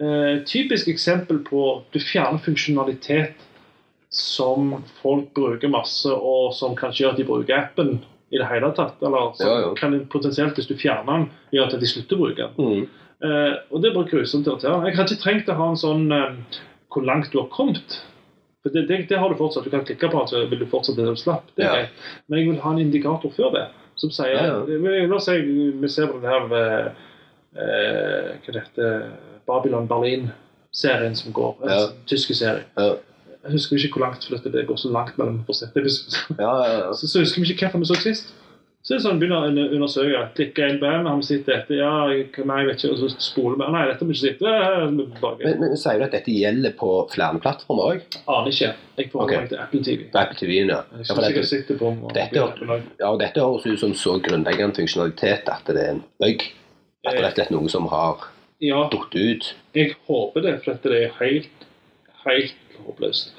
eh, 0.00 0.40
typisk 0.44 0.88
eksempel 0.88 1.44
på 1.44 1.82
du 1.92 1.98
fjerner 2.00 2.40
funksjonalitet 2.40 3.34
som 4.10 4.82
folk 5.02 5.32
bruker 5.34 5.68
masse, 5.68 6.06
og 6.10 6.52
som 6.54 6.74
kanskje 6.74 7.04
gjør 7.04 7.10
at 7.12 7.16
de 7.18 7.24
bruker 7.24 7.54
appen 7.58 8.02
i 8.32 8.38
det 8.40 8.48
hele 8.48 8.70
tatt. 8.76 8.96
Eller 9.04 9.32
som 9.36 9.46
Ja, 9.48 9.58
ja. 9.66 9.74
kan 9.78 9.94
potensielt, 10.12 10.54
hvis 10.56 10.66
du 10.70 10.74
fjerner 10.80 11.12
den, 11.12 11.26
gjøre 11.52 11.72
at 11.74 11.80
de 11.80 11.86
slutter 11.90 12.16
å 12.16 12.22
bruke 12.26 12.48
den. 12.48 12.54
Mm. 12.56 12.86
Eh, 13.22 13.52
og 13.70 13.82
det 13.82 13.90
er 13.90 13.94
bare 13.98 14.08
grusomt 14.10 14.46
irriterende. 14.48 14.88
Jeg 14.88 14.96
har 14.96 15.04
ikke 15.06 15.22
trengt 15.22 15.48
å 15.52 15.58
ha 15.60 15.68
en 15.70 15.76
sånn 15.78 16.08
eh, 16.12 16.32
hvor 16.92 17.04
langt 17.06 17.30
du 17.32 17.38
har 17.38 17.48
kommet. 17.52 18.00
For 18.62 18.70
det, 18.74 18.86
det, 18.88 19.08
det 19.10 19.18
har 19.18 19.28
du 19.30 19.36
fortsatt. 19.38 19.64
Du 19.64 19.70
kan 19.70 19.84
klikke 19.84 20.08
på 20.10 20.18
den, 20.18 20.28
så 20.30 20.42
vil 20.50 20.58
du 20.62 20.66
fortsette 20.70 21.02
det 21.02 21.12
du 21.12 21.16
slapp. 21.20 21.44
Det 21.56 21.64
er 21.64 21.68
Ja. 21.68 21.74
greit. 21.76 22.02
Men 22.28 22.38
jeg 22.38 22.48
vil 22.50 22.60
ha 22.62 22.72
en 22.72 22.78
indikator 22.78 23.30
før 23.36 23.52
det, 23.56 23.64
som 23.96 24.10
sier 24.10 24.32
Ja, 24.36 24.64
ja. 24.66 25.06
La 25.06 25.16
oss 25.16 25.26
si 25.26 25.38
vi 25.42 25.88
ser 25.88 26.06
på 26.10 26.20
den 26.22 26.30
her 26.30 26.52
eh, 26.58 26.92
eh, 27.58 28.28
Hva 28.42 28.52
det 28.54 28.62
heter 28.66 29.10
Babylon 29.46 29.88
Berlin-serien 29.90 31.14
som 31.18 31.32
går. 31.32 31.56
Ja. 31.66 31.80
En 31.88 32.06
tyske 32.06 32.34
serie. 32.38 32.64
Jeg 33.42 33.56
husker 33.56 33.76
ikke 33.76 33.98
hvor 33.98 34.06
langt, 34.06 34.24
for 34.26 34.36
dette, 34.36 34.52
det 34.54 34.68
går 34.68 34.78
så 34.78 34.92
langt 34.94 35.18
mellom 35.18 35.40
for 35.46 35.54
å 35.54 35.58
sette 35.58 35.82
episoder. 35.82 36.38
Ja, 36.38 36.52
ja, 36.62 36.78
ja. 36.84 36.92
Så, 36.98 37.10
så 37.10 37.24
husker 37.24 37.42
vi 37.42 37.54
ikke 37.54 37.72
hva 37.72 37.80
vi 37.82 37.90
så 37.90 37.98
sist. 37.98 38.30
Så 38.82 38.96
er 38.96 38.98
det 38.98 39.04
sånn, 39.04 39.18
begynner 39.22 39.44
å 39.46 39.64
undersøke. 39.76 40.20
Klikke 40.34 40.66
inn 40.72 40.78
band, 40.82 41.06
har 41.06 41.18
vi 41.20 41.26
sett 41.28 41.44
dette? 41.46 41.76
Ja, 41.78 41.90
nei, 42.10 42.56
jeg 42.64 42.66
vet 42.66 42.80
ikke. 42.80 42.88
Og 42.96 42.98
så 42.98 43.10
spoler 43.22 43.60
vi. 43.60 43.68
Nei, 43.70 43.82
dette 43.86 44.02
har 44.02 44.08
vi 44.08 44.16
ikke 44.16 44.22
sett. 44.24 44.40
Er. 44.42 44.88
Men, 44.90 45.60
men 45.60 45.74
sier 45.78 46.00
du 46.00 46.06
at 46.08 46.16
dette 46.16 46.34
gjelder 46.34 46.74
på 46.80 46.88
flere 47.12 47.38
plattformer 47.44 47.92
òg? 47.92 48.16
Aner 48.26 48.50
ikke. 48.50 48.72
Jeg 48.98 49.12
får 49.12 49.22
okay. 49.22 49.44
til 49.52 49.60
Apple 49.62 49.82
TV. 49.86 50.02
Apple 50.10 50.38
TV-en, 50.40 50.72
ja. 50.74 50.80
Jeg 50.98 51.06
Ja, 51.06 51.18
dette, 51.28 51.44
sitte 51.52 51.76
på 51.78 51.92
Dette- 52.10 52.42
ja, 52.42 53.12
og 53.12 53.20
dette 53.22 53.46
høres 53.46 53.68
ut 53.70 53.84
som 53.84 53.94
så 54.02 54.16
grunnleggende 54.26 54.74
funksjonalitet 54.80 55.46
at 55.54 55.70
det 55.70 55.84
er 55.84 55.94
en 55.94 56.02
bug. 56.18 56.42
At 57.06 57.12
det 57.12 57.14
er 57.14 57.26
rett 57.28 57.30
og 57.30 57.38
slett 57.38 57.54
noe 57.54 57.70
som 57.70 57.86
har 57.94 58.26
Ja, 58.62 58.82
datt 58.90 59.14
ut. 59.14 59.52
jeg 59.78 59.94
håper 60.10 60.42
det, 60.42 60.56
for 60.64 60.74
dette 60.74 60.98
er 61.04 61.14
helt, 61.22 61.68
helt 62.26 62.71
håpløst. 62.86 63.32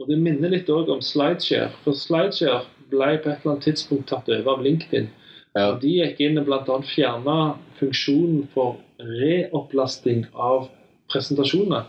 Og 0.00 0.08
det 0.08 0.18
minner 0.18 0.48
litt 0.48 0.68
også 0.72 0.92
om 0.96 1.00
Slideshare. 1.04 1.70
For 1.84 1.92
Slideshare 1.92 2.62
ble 2.90 3.18
på 3.22 3.28
et 3.30 3.42
eller 3.42 3.52
annet 3.54 3.66
tidspunkt 3.68 4.08
tatt 4.08 4.28
over 4.32 4.52
av 4.56 4.62
LinkedIn. 4.64 5.08
Ja. 5.56 5.72
De 5.82 5.88
gikk 5.98 6.20
inn 6.20 6.38
og 6.38 6.46
bl.a. 6.46 6.80
fjerna 6.86 7.56
funksjonen 7.80 8.48
for 8.54 8.76
reopplasting 9.00 10.26
av 10.34 10.68
presentasjoner. 11.12 11.84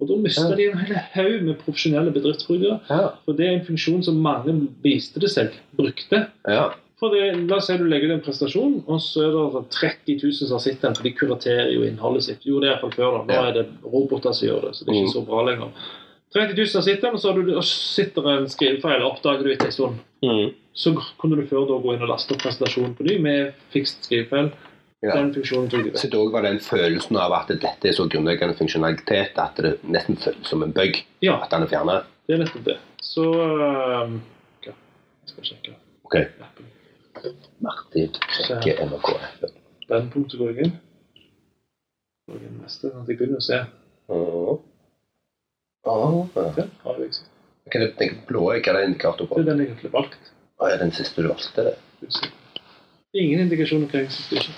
Og 0.00 0.08
da 0.10 0.16
mista 0.20 0.50
Ja. 0.50 0.54
de 0.56 0.66
en 0.70 0.78
hel 0.78 0.96
haug 1.14 1.42
med 1.42 1.58
profesjonelle 1.58 2.12
bedriftsbrukere. 2.12 2.80
Ja. 2.90 3.08
For 3.24 3.32
det 3.32 3.46
er 3.46 3.52
en 3.58 3.64
funksjon 3.66 4.02
som 4.04 4.16
mange 4.20 4.68
viste 4.84 5.18
det 5.20 5.30
seg 5.30 5.52
brukte. 5.76 6.26
ja. 6.48 6.72
For 6.98 7.10
det, 7.12 7.46
La 7.50 7.56
oss 7.56 7.66
si 7.66 7.76
du 7.76 7.84
legger 7.84 8.08
ut 8.08 8.12
en 8.14 8.20
prestasjon, 8.24 8.82
og 8.88 9.00
så 9.00 9.20
er 9.26 9.32
det 9.60 9.70
30 9.70 10.14
000 10.22 10.32
som 10.32 10.54
har 10.56 10.60
sett 10.60 10.80
den, 10.80 10.94
for 10.94 11.02
de 11.02 11.10
kuraterer 11.12 11.68
jo 11.74 11.82
innholdet 11.84 12.22
sitt. 12.24 12.38
Jo, 12.46 12.58
det 12.58 12.70
er 12.70 12.72
iallfall 12.78 12.92
før. 12.92 13.26
da. 13.26 13.34
Nå 13.34 13.48
er 13.48 13.52
det 13.52 13.66
roboter 13.84 14.32
som 14.32 14.48
gjør 14.48 14.60
det, 14.64 14.76
så 14.76 14.84
det 14.86 14.88
er 14.88 15.02
ikke 15.02 15.12
Mm. 15.12 15.12
så 15.12 15.26
bra 15.26 15.42
lenger. 15.44 15.68
30 16.34 16.56
000 16.58 16.82
sitter, 16.84 17.14
og 17.14 17.20
så 17.22 17.32
du, 17.36 17.42
og 17.56 17.64
sitter 17.64 18.26
en 18.32 18.48
skrivefeil, 18.50 19.02
og 19.02 19.14
oppdager 19.16 19.44
du 19.46 19.50
etter 19.52 19.70
en 19.70 19.72
stund. 19.76 20.00
Mm. 20.24 20.48
Så 20.76 20.92
kunne 21.20 21.38
du 21.38 21.46
før 21.48 21.64
da 21.68 21.78
gå 21.80 21.94
inn 21.94 22.02
og 22.04 22.10
laste 22.10 22.34
opp 22.34 22.42
presentasjonen 22.42 22.96
på 22.98 23.06
ny 23.06 23.18
med 23.22 23.54
fikst 23.72 24.04
skrivefeil. 24.08 24.50
Ja. 25.04 25.12
Den 25.14 25.30
funksjonen 25.36 25.68
tok 25.70 25.84
de 25.84 25.92
Så 25.94 26.06
vekk. 26.08 26.12
det 26.12 26.18
òg 26.18 26.32
var 26.32 26.42
den 26.48 26.58
følelsen 26.64 27.16
av 27.20 27.32
at 27.36 27.50
dette 27.52 27.88
er 27.88 27.94
så 27.94 28.06
grunnleggende 28.10 28.56
funksjonalitet 28.58 29.38
at 29.38 29.60
det 29.62 29.74
nesten 29.84 30.16
føles 30.20 30.48
som 30.48 30.64
en 30.64 30.72
bug 30.76 30.98
Ja, 31.22 31.36
at 31.44 31.50
den 31.52 31.62
er 31.66 31.70
fjernet. 31.70 32.08
det 32.26 32.34
er 32.34 32.40
nettopp 32.42 32.64
det. 32.64 32.76
Så 33.04 33.26
um, 33.28 34.16
okay. 34.58 34.72
Skal 35.30 35.44
sjekke 35.52 35.74
Ok. 36.06 36.16
Martin 37.60 38.12
sjekker 38.34 38.82
NRK. 38.88 39.08
Brennpunktet 39.88 40.38
går 40.40 40.52
jeg 40.52 40.66
inn. 40.66 40.74
Går 42.30 42.42
inn 42.48 42.58
neste, 42.62 42.90
sånn 42.90 43.04
at 43.04 43.08
jeg 43.12 43.18
begynner 43.20 43.40
å 43.40 43.46
se. 43.46 43.60
Mm. 44.10 44.64
Ah. 45.86 46.26
Den 46.34 46.54
sett. 46.54 47.32
Hva 47.66 47.74
er 47.74 47.82
det 47.86 47.92
den 47.98 48.18
blå? 48.28 48.48
Er 48.54 48.60
det 48.76 48.84
indikator 48.88 49.26
på? 49.26 49.38
Det 49.38 49.46
er 49.46 49.50
den 49.52 49.60
jeg 49.64 49.68
egentlig 49.72 49.92
valgt. 49.92 50.32
Ah, 50.60 50.70
ja, 50.70 50.76
den 50.80 50.92
siste 50.92 51.22
du 51.22 51.28
valgte? 51.28 51.64
det. 51.64 51.74
Ingen 53.16 53.40
indikasjon 53.46 53.86
på 53.88 53.96
hva 53.96 54.02
jeg 54.04 54.40
ikke. 54.40 54.54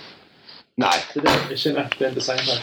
Nei, 0.78 0.94
Så 1.12 1.20
det 1.20 1.30
er 1.30 1.52
ikke 1.54 1.70
en 1.72 1.78
app, 1.82 1.94
det 1.98 2.06
er 2.06 2.10
en 2.10 2.14
designfeil. 2.14 2.60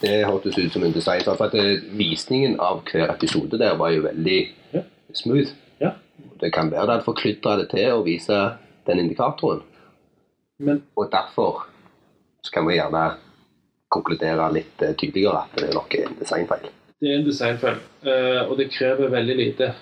det 0.00 0.24
hørtes 0.26 0.58
ut 0.58 0.72
som 0.72 0.84
en 0.84 0.92
design. 0.92 1.22
For 1.24 1.44
at 1.44 1.56
visningen 1.98 2.58
av 2.60 2.82
hver 2.90 3.10
episode 3.12 3.58
der 3.60 3.76
var 3.76 3.90
jo 3.92 4.02
veldig 4.02 4.38
Ja. 4.72 4.82
smooth. 5.14 5.50
Ja. 5.80 5.90
Det 6.40 6.52
kan 6.52 6.70
være 6.70 6.86
det 6.86 6.90
hadde 6.94 7.04
forkludra 7.04 7.56
det 7.58 7.68
til 7.70 7.90
å 7.92 8.02
vise 8.04 8.56
den 8.86 8.98
indikatoren. 8.98 9.62
Men 10.58 10.82
Og 10.96 11.10
derfor 11.12 11.66
så 12.42 12.50
kan 12.52 12.66
vi 12.66 12.74
gjerne 12.76 13.16
konkludere 13.90 14.52
litt 14.52 14.82
eh, 14.82 14.94
tydeligere 14.94 15.42
at 15.42 15.56
det 15.56 15.68
er 15.70 15.74
nok 15.74 15.94
en 15.94 16.16
designfeil. 16.20 16.68
Det 17.00 17.10
er 17.10 17.18
en 17.18 17.26
designfeil, 17.26 17.78
eh, 18.04 18.42
og 18.46 18.58
det 18.60 18.70
krever 18.74 19.12
veldig 19.12 19.36
lite 19.36 19.72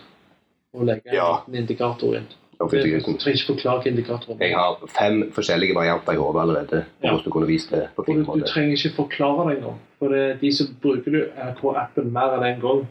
å 0.74 0.84
legge 0.84 1.14
Ja. 1.14 1.42
en 1.48 1.54
indikator 1.54 2.14
inn. 2.16 2.28
Du 2.58 2.66
trenger 2.66 2.98
ikke 2.98 3.54
forklare 3.54 3.82
hva 3.82 3.86
indikatoren 3.86 4.40
jeg 4.42 4.54
har 4.54 4.80
fem 4.90 5.20
forskjellige 5.30 5.76
varianter 5.76 6.12
i 6.12 6.16
hodet 6.16 6.40
allerede. 6.42 6.84
Ja. 7.04 7.14
du 7.14 7.30
du, 7.30 8.46
trenger 8.46 8.74
ikke 8.74 8.96
forklare 8.96 9.52
deg 9.52 9.62
nå. 9.62 9.74
For 9.98 10.08
det 10.08 10.18
er 10.18 10.34
de 10.40 10.52
som 10.52 10.72
bruker 10.82 11.10
du 11.10 11.20
NRK-appen 11.36 12.10
mer 12.12 12.34
enn 12.34 12.46
en 12.48 12.60
gang, 12.60 12.86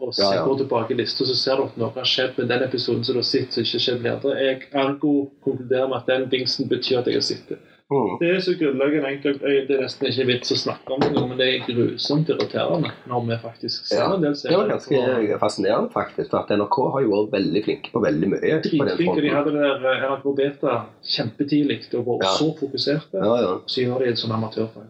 og 0.00 0.14
ser, 0.14 0.22
ja. 0.34 0.46
ja. 0.46 0.56
tilbake 0.56 0.94
i 0.94 0.96
lista, 0.96 1.26
så 1.26 1.34
ser 1.34 1.56
du 1.56 1.64
at 1.64 1.76
noe 1.76 1.90
har 1.94 2.06
skjedd 2.08 2.38
med 2.38 2.48
den 2.48 2.62
episoden 2.62 3.02
som 3.04 3.18
du 3.18 3.20
har 3.20 3.28
sett, 3.28 3.52
som 3.52 3.66
ikke 3.66 3.76
har 3.76 3.84
skjedd 3.86 4.00
med 4.04 4.12
andre. 4.14 4.36
Jeg 4.46 4.62
ergo 4.72 5.14
konkluderer 5.44 5.90
med 5.90 5.98
at 5.98 6.06
den 6.08 6.30
dingsen 6.30 6.70
betyr 6.70 7.02
at 7.02 7.10
jeg 7.10 7.18
har 7.18 7.26
sett 7.26 7.50
det. 7.50 7.58
Mm. 7.90 8.10
Det 8.20 8.28
er 8.30 8.40
så 8.44 8.52
grunnleggende 8.54 9.08
enkelt. 9.10 9.40
Det 9.42 9.74
er 9.74 9.80
nesten 9.82 10.06
ikke 10.06 10.26
vits 10.28 10.52
å 10.54 10.58
snakke 10.60 10.94
om 10.94 11.00
det, 11.02 11.08
nå, 11.16 11.24
men 11.26 11.40
det 11.40 11.48
er 11.48 11.64
grusomt 11.66 12.28
irriterende 12.30 12.92
når 13.10 13.24
vi 13.26 13.38
faktisk 13.42 13.88
ser 13.90 13.98
Ja, 14.04 14.12
en 14.14 14.22
del 14.22 14.36
Det 14.38 14.54
var 14.60 14.70
ganske 14.70 15.38
fascinerende, 15.42 15.90
faktisk. 15.90 16.30
For 16.30 16.38
at 16.44 16.52
NRK 16.54 16.78
har 16.94 17.02
jo 17.02 17.10
vært 17.16 17.34
veldig 17.34 17.64
flinke 17.66 17.90
på 17.90 18.04
veldig 18.04 18.30
mye. 18.30 18.38
på 18.40 18.46
den 18.46 18.62
Dritflinke. 18.62 19.24
De 19.26 19.34
hadde 19.34 19.56
det 19.56 19.66
der 19.66 19.90
eh, 19.90 20.06
NRK 20.06 20.30
Beta 20.38 20.76
kjempetidlig 21.16 21.80
og 21.98 22.06
var 22.12 22.24
Ja. 22.28 22.32
så 22.38 22.48
fokuserte. 22.62 23.18
Ja, 23.26 23.36
ja. 23.42 23.52
Så 23.66 23.82
gjør 23.82 23.98
de 24.04 24.10
en 24.14 24.22
sånn 24.22 24.38
amatørfeil. 24.38 24.88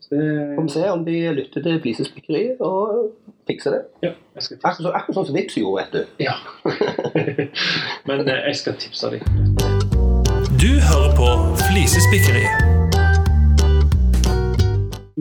Så 0.00 0.14
det 0.16 0.54
Får 0.56 0.62
vi 0.62 0.68
se 0.74 0.90
om 0.90 1.04
de 1.04 1.16
lytter 1.38 1.62
til 1.62 1.80
Flisespikkeriet 1.84 2.60
og 2.64 3.12
fikser 3.46 3.70
det. 3.76 3.82
Ja, 4.02 4.12
jeg 4.34 4.42
skal 4.42 4.56
tipse. 4.56 4.68
Akkurat, 4.74 4.94
akkurat 5.02 5.14
sånn 5.20 5.26
som 5.30 5.36
Vipps 5.38 5.54
gjorde, 5.60 5.84
vet 5.84 5.92
du. 5.92 6.24
Ja. 6.24 6.34
Men 8.08 8.26
eh, 8.26 8.46
jeg 8.48 8.56
skal 8.64 8.74
tipse 8.80 9.14
deg. 9.14 9.77
Du 10.58 10.66
hører 10.66 11.12
på 11.14 11.26
Flisespikkeriet. 11.68 12.62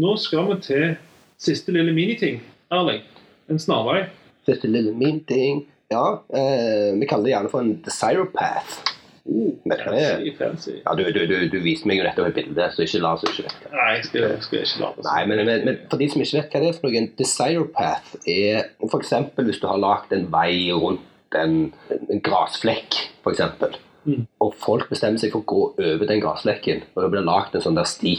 Nå 0.02 0.16
skal 0.18 0.48
vi 0.48 0.56
til 0.66 0.96
siste 1.38 1.76
lille 1.76 1.94
miniting. 1.94 2.40
Erling, 2.74 3.04
en 3.46 3.62
snarvei. 3.62 4.08
Siste 4.50 4.66
lille 4.72 4.96
miniting. 4.98 5.68
Ja, 5.94 6.24
eh, 6.34 6.98
vi 6.98 7.06
kaller 7.06 7.30
det 7.30 7.34
gjerne 7.36 7.52
for 7.54 7.62
en 7.62 7.76
desire 7.86 8.26
path. 8.34 8.80
Vet 9.28 9.78
du 9.84 9.86
hva 9.86 9.94
det 9.94 10.02
er? 10.08 10.18
Fancy, 10.18 10.36
fancy. 10.42 10.76
Ja, 10.82 10.98
du, 10.98 11.06
du, 11.14 11.22
du, 11.30 11.38
du 11.54 11.62
viste 11.62 11.86
meg 11.86 12.02
jo 12.02 12.10
dette 12.10 12.26
på 12.26 12.34
bildet, 12.40 12.74
så 12.74 12.88
ikke 12.90 13.06
la 13.06 13.14
oss 13.14 13.30
ikke 13.30 13.46
vite. 13.46 13.74
Nei, 13.78 13.90
jeg 14.00 14.10
skal, 14.10 14.30
jeg 14.32 14.46
skal 14.50 14.66
ikke 14.66 14.84
la 14.88 14.94
oss. 14.96 15.06
Nei, 15.12 15.24
men, 15.30 15.46
men, 15.46 15.66
men 15.70 15.82
for 15.92 16.02
de 16.02 16.10
som 16.16 16.26
ikke 16.26 16.42
vet 16.42 16.56
hva 16.56 16.66
det 16.66 16.74
er 16.74 16.80
for 16.80 16.90
noe, 16.90 17.04
en 17.04 17.14
desiropath 17.22 18.16
er 18.26 18.74
eksempel 19.04 19.52
hvis 19.52 19.62
du 19.62 19.70
har 19.70 19.86
lagt 19.86 20.18
en 20.18 20.32
vei 20.34 20.72
rundt 20.74 21.38
en, 21.38 21.68
en 21.94 22.26
grasflekk, 22.26 23.04
eksempel. 23.30 23.78
Mm. 24.08 24.26
Og 24.42 24.54
folk 24.56 24.90
bestemmer 24.90 25.20
seg 25.20 25.34
for 25.34 25.44
å 25.44 25.46
gå 25.52 25.62
over 25.84 26.08
den 26.08 26.22
grasflekken, 26.24 26.84
og 26.96 27.04
det 27.04 27.10
blir 27.12 27.26
lagt 27.28 27.56
en 27.56 27.62
sånn 27.62 27.76
der 27.76 27.84
sti. 27.90 28.14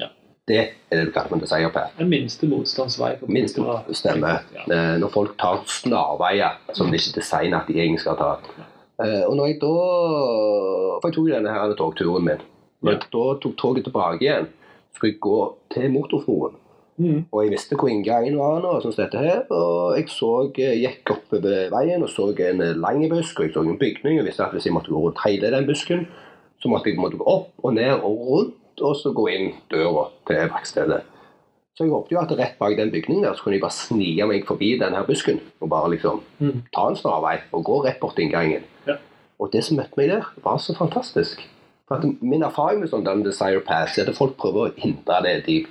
Ja. 0.00 0.06
Det 0.48 0.56
er 0.90 0.96
det 0.96 1.06
du 1.06 1.12
kaller 1.12 1.28
for 1.28 1.36
en 1.36 1.44
desire 1.44 1.82
Den 1.98 2.08
minste 2.08 2.46
motstandsvei. 2.48 3.10
minste 3.28 3.60
stemmer. 3.92 4.40
Ja. 4.54 4.64
Eh, 4.72 4.96
Når 5.02 5.12
folk 5.12 5.36
tar 5.38 5.60
snarveier 5.66 6.56
som 6.72 6.90
de 6.90 6.96
ikke 6.96 7.20
designer 7.20 7.58
at 7.60 7.68
de 7.68 7.74
egentlig 7.78 8.00
skal 8.00 8.16
ta. 8.16 8.30
Eh, 9.04 9.24
Og 9.28 9.36
når 9.36 9.46
jeg 9.46 9.60
da 9.60 9.74
For 11.02 11.08
jeg 11.10 11.14
tok 11.14 11.28
denne 11.30 11.52
her 11.52 11.74
togturen 11.76 12.24
min. 12.24 12.40
Når 12.82 12.92
jeg 12.92 13.00
da 13.12 13.24
tok 13.40 13.56
toget 13.56 13.84
tilbake 13.84 14.20
igjen, 14.22 14.48
skulle 14.94 15.12
jeg 15.12 15.20
gå 15.20 15.38
til 15.74 15.90
motorfroen. 15.90 16.54
Mm. 16.96 17.24
Og 17.32 17.40
jeg 17.42 17.50
visste 17.50 17.76
hvor 17.76 17.90
inngangen 17.90 18.36
var 18.38 18.60
nå, 18.62 18.74
sånn 18.82 18.94
dette 18.96 19.18
her. 19.18 19.40
Og 19.50 19.96
jeg 19.98 20.08
så, 20.14 20.30
eh, 20.58 20.76
gikk 20.82 21.10
oppover 21.10 21.70
veien 21.72 22.02
og 22.02 22.08
så 22.12 22.28
en 22.38 22.60
eh, 22.62 22.74
lang 22.78 23.02
busk, 23.10 23.40
og 23.40 23.46
jeg 23.48 23.54
så 23.54 23.64
en 23.64 23.78
bygning. 23.78 24.20
Og 24.20 24.26
visste 24.28 24.44
at 24.44 24.52
hvis 24.54 24.66
jeg 24.66 24.72
måtte 24.76 24.92
gå 24.94 25.00
rundt 25.02 25.24
hele 25.26 25.50
den 25.50 25.66
busken, 25.66 26.06
så 26.62 26.68
måtte 26.70 26.90
jeg 26.90 26.98
måtte 27.00 27.18
gå 27.18 27.26
opp 27.26 27.50
og 27.64 27.74
ned 27.74 27.92
og 27.98 28.28
rundt, 28.28 28.80
og 28.80 28.94
så 28.96 29.12
gå 29.14 29.26
inn 29.30 29.52
døra 29.70 30.08
til 30.26 30.48
verkstedet. 30.50 31.02
Så 31.74 31.82
jeg 31.84 31.90
håpet 31.90 32.12
jo 32.14 32.20
at 32.20 32.32
rett 32.38 32.58
bak 32.58 32.76
den 32.78 32.90
bygningen 32.92 33.24
der, 33.24 33.34
så 33.34 33.42
kunne 33.42 33.56
jeg 33.56 33.64
bare 33.64 33.74
snike 33.74 34.26
meg 34.30 34.44
forbi 34.46 34.76
denne 34.78 34.94
her 35.00 35.06
busken. 35.08 35.40
Og 35.60 35.68
bare 35.70 35.90
liksom 35.90 36.20
Mm. 36.40 36.62
ta 36.74 36.88
en 36.88 36.96
snarvei 36.96 37.40
og 37.52 37.64
gå 37.64 37.84
rett 37.84 37.98
bort 38.00 38.14
til 38.14 38.24
inngangen. 38.28 38.62
Ja. 38.86 38.94
Og 39.40 39.50
det 39.52 39.64
som 39.64 39.76
møtte 39.76 39.96
meg 39.96 40.08
der, 40.10 40.22
var 40.44 40.58
så 40.58 40.74
fantastisk. 40.76 41.42
For 41.88 41.96
at 41.96 42.22
Min 42.22 42.42
erfaring 42.42 42.80
med 42.80 42.88
sånn 42.90 43.04
den 43.04 43.24
Desire 43.24 43.60
Pass 43.60 43.98
er 43.98 44.08
at 44.08 44.14
folk 44.16 44.36
prøver 44.38 44.70
å 44.70 44.74
hindre 44.78 45.22
det. 45.22 45.46
De 45.46 45.66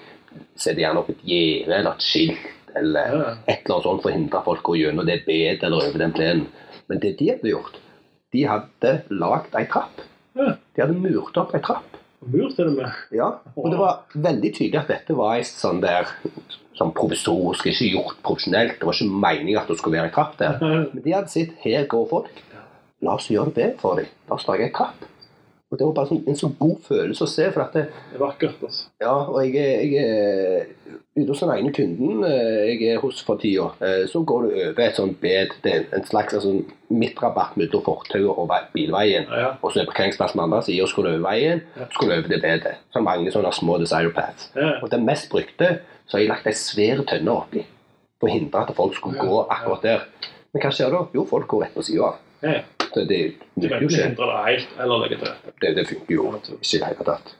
setter 0.55 0.83
gjerne 0.83 1.03
opp 1.03 1.13
et 1.13 1.23
gjerde 1.27 1.77
eller 1.77 1.93
et 1.93 2.05
skilt 2.05 2.49
eller 2.73 3.15
et 3.45 3.63
eller 3.63 3.75
annet 3.75 3.85
sånt 3.85 4.01
for 4.01 4.09
å 4.09 4.15
hindre 4.15 4.43
folk 4.45 4.63
å 4.63 4.73
gå 4.73 4.79
gjennom 4.81 5.07
det 5.07 5.19
bedet 5.27 5.63
eller 5.63 5.89
over 5.89 6.01
den 6.01 6.15
plenen. 6.15 6.47
Men 6.89 7.01
det 7.03 7.15
de 7.19 7.29
hadde 7.31 7.51
gjort, 7.51 7.77
de 8.33 8.45
hadde 8.49 8.93
lagd 9.13 9.57
ei 9.59 9.67
trapp. 9.69 10.01
De 10.33 10.81
hadde 10.81 10.97
murt 10.97 11.37
opp 11.37 11.53
ei 11.53 11.61
trapp. 11.63 11.99
Mur 12.23 12.53
til 12.55 12.69
og 12.71 12.77
med. 12.79 12.99
Ja, 13.13 13.29
og 13.59 13.69
det 13.69 13.79
var 13.79 14.05
veldig 14.15 14.51
tydelig 14.55 14.79
at 14.79 14.91
dette 14.93 15.15
var 15.17 15.35
ei 15.37 15.45
sånn 15.47 15.81
der 15.83 16.09
sånn 16.77 16.93
provisorisk, 16.97 17.67
ikke 17.69 17.91
gjort 17.91 18.21
profesjonelt. 18.25 18.79
Det 18.79 18.87
var 18.87 18.97
ikke 18.97 19.21
meningen 19.27 19.59
at 19.61 19.69
det 19.69 19.77
skulle 19.77 19.99
være 19.99 20.09
ei 20.09 20.15
trapp 20.15 20.37
der. 20.39 20.57
Men 20.63 21.03
de 21.03 21.13
hadde 21.13 21.33
sett 21.33 21.53
her 21.65 21.85
går 21.91 22.07
folk. 22.09 22.43
La 23.03 23.17
oss 23.19 23.27
gjøre 23.29 23.51
det 23.51 23.57
bedre 23.59 23.81
for 23.81 23.99
dem. 23.99 24.09
La 24.29 24.37
oss 24.39 24.47
lage 24.47 24.65
ei 24.65 24.73
trapp. 24.73 25.03
Og 25.73 25.79
Det 25.79 25.85
var 25.87 25.93
bare 25.97 26.09
sånn, 26.11 26.19
en 26.29 26.35
så 26.37 26.51
god 26.59 26.75
følelse 26.85 27.25
å 27.25 27.29
se. 27.31 27.47
for 27.51 27.63
at 27.63 27.73
det, 27.73 27.87
Det 28.11 28.19
er 28.19 28.21
vakkert, 28.21 28.59
altså. 28.61 28.83
ja, 29.01 29.13
og 29.25 29.39
jeg, 29.41 29.55
jeg 29.89 30.03
er 30.05 30.67
ute 31.17 31.27
hos 31.31 31.39
den 31.41 31.49
ene 31.55 31.71
kunden 31.73 32.23
eh, 32.27 32.75
jeg 32.77 32.91
er 32.93 32.99
hos 33.01 33.23
for 33.25 33.37
tida, 33.41 33.71
eh, 33.81 34.03
så 34.09 34.21
går 34.21 34.43
du 34.45 34.53
over 34.67 34.83
et 34.85 34.95
sånt 34.99 35.17
bed. 35.21 35.55
Det 35.63 35.73
er 35.73 35.87
en 35.97 36.05
slags 36.05 36.33
altså, 36.37 36.51
midtrabatt 36.93 37.57
mellom 37.57 37.81
fortauet 37.85 38.37
og 38.37 38.53
bilveien. 38.75 39.25
Ja, 39.31 39.39
ja. 39.47 39.49
Og 39.63 39.73
så 39.73 39.81
er 39.81 39.89
parkeringsplassen 39.89 40.37
på 40.37 40.45
andre 40.45 40.61
siden, 40.67 40.83
og 40.85 40.89
så 40.93 40.95
går 40.99 41.07
du 41.07 41.11
over 41.15 41.25
veien, 41.31 41.61
Ja. 41.79 41.85
så 41.89 41.99
går 42.03 42.07
du 42.11 42.15
over 42.19 42.29
det 42.35 42.41
bedet. 42.45 42.75
Så 42.93 43.01
mange 43.01 43.31
sånne 43.33 43.53
små 43.57 43.79
desire 43.81 44.13
paths. 44.13 44.51
Ja. 44.55 44.75
Og 44.83 44.91
den 44.93 45.05
mest 45.09 45.29
brukte, 45.33 45.79
så 46.05 46.17
har 46.17 46.19
jeg 46.25 46.29
lagt 46.29 46.45
ei 46.47 46.53
svær 46.53 47.01
tønne 47.09 47.33
oppi. 47.33 47.65
For 48.19 48.29
å 48.29 48.33
hindre 48.37 48.61
at 48.67 48.75
folk 48.77 48.93
skulle 48.95 49.17
Ja, 49.17 49.25
gå 49.25 49.41
ja. 49.41 49.47
akkurat 49.57 49.81
der. 49.89 50.05
Men 50.53 50.61
hva 50.61 50.69
skjer 50.71 50.91
da? 50.93 51.07
Jo, 51.17 51.25
folk 51.25 51.47
går 51.49 51.61
rett 51.65 51.73
på 51.73 51.81
sida 51.83 52.11
av. 52.13 52.21
Ja. 52.97 53.05
Det 53.07 53.19
nytter 53.55 53.81
jo 53.81 53.89
ikke 53.89 55.19
det. 55.23 55.33
Det, 55.61 55.75
det 55.77 55.87
funker 55.89 56.13
jo 56.15 56.29
ikke 56.37 56.53
i 56.61 56.79
det 56.79 56.87
hele 56.91 57.07
tatt. 57.07 57.35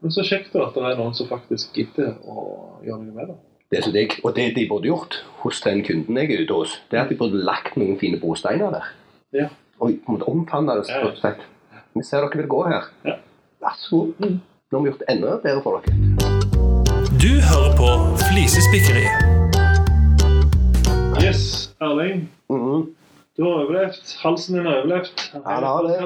Men 0.00 0.12
så 0.14 0.24
kjekt 0.24 0.56
at 0.56 0.74
det 0.74 0.82
er 0.88 0.98
noen 0.98 1.14
som 1.14 1.28
faktisk 1.28 1.76
gidder 1.76 2.14
å 2.24 2.44
gjøre 2.86 3.02
noe 3.04 3.14
med 3.14 3.32
det. 3.32 3.38
Det 3.70 3.84
som 3.84 3.94
jeg, 3.94 4.16
og 4.24 4.32
det 4.34 4.48
de 4.56 4.64
burde 4.66 4.88
gjort 4.88 5.20
hos 5.44 5.60
den 5.62 5.84
kunden 5.86 6.16
jeg 6.18 6.32
er 6.34 6.40
ute 6.42 6.56
hos, 6.56 6.72
det 6.90 6.98
er 6.98 7.04
at 7.04 7.12
de 7.12 7.18
burde 7.20 7.38
lagt 7.46 7.76
noen 7.78 7.98
fine 8.00 8.18
brosteiner 8.18 8.72
der. 8.74 8.88
Ja. 9.36 9.46
Og 9.78 10.00
måte 10.08 10.26
omfavne 10.26 10.80
det. 10.80 10.88
Ja. 10.90 11.12
ja. 11.22 11.76
Vi 11.94 12.02
ser 12.06 12.24
dere 12.24 12.40
vil 12.40 12.50
gå 12.50 12.64
her. 12.66 12.88
Ja. 13.06 13.20
Vær 13.62 13.76
så 13.78 14.00
god. 14.00 14.24
Mm. 14.24 14.40
Nå 14.70 14.78
har 14.78 14.82
vi 14.82 14.90
gjort 14.90 15.04
det 15.04 15.08
enda 15.14 15.36
bedre 15.44 15.62
for 15.62 15.78
dere. 15.78 15.94
Du 17.20 17.32
hører 17.50 17.72
på 17.78 17.88
Flisespikkeri. 18.24 19.06
Yes, 21.20 21.74
Erling. 21.80 22.30
Du 23.36 23.44
har 23.46 23.62
overlevd. 23.64 24.14
Halsen 24.22 24.56
din 24.56 24.66
har 24.66 24.80
overlevd. 24.80 25.10
Ja, 25.32 25.38
det 25.60 25.66
har 25.66 25.86
det. 25.86 25.96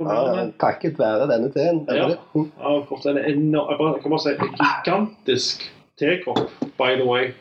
Ja, 0.00 0.46
takket 0.60 0.98
være 0.98 1.28
denne 1.30 1.50
teen. 1.54 1.82
Ja. 1.88 2.08
Mhm. 2.34 2.50
Ja, 2.58 3.10
en 3.10 3.18
enorm, 3.18 3.70
jeg 3.70 3.78
bare- 3.78 3.92
jeg 3.94 4.02
kan 4.02 4.10
bare 4.10 4.20
si 4.20 4.30
en 4.34 4.54
gigantisk 4.60 5.66
tekopp, 5.98 6.50
by 6.78 6.96
the 7.00 7.04
way. 7.06 7.32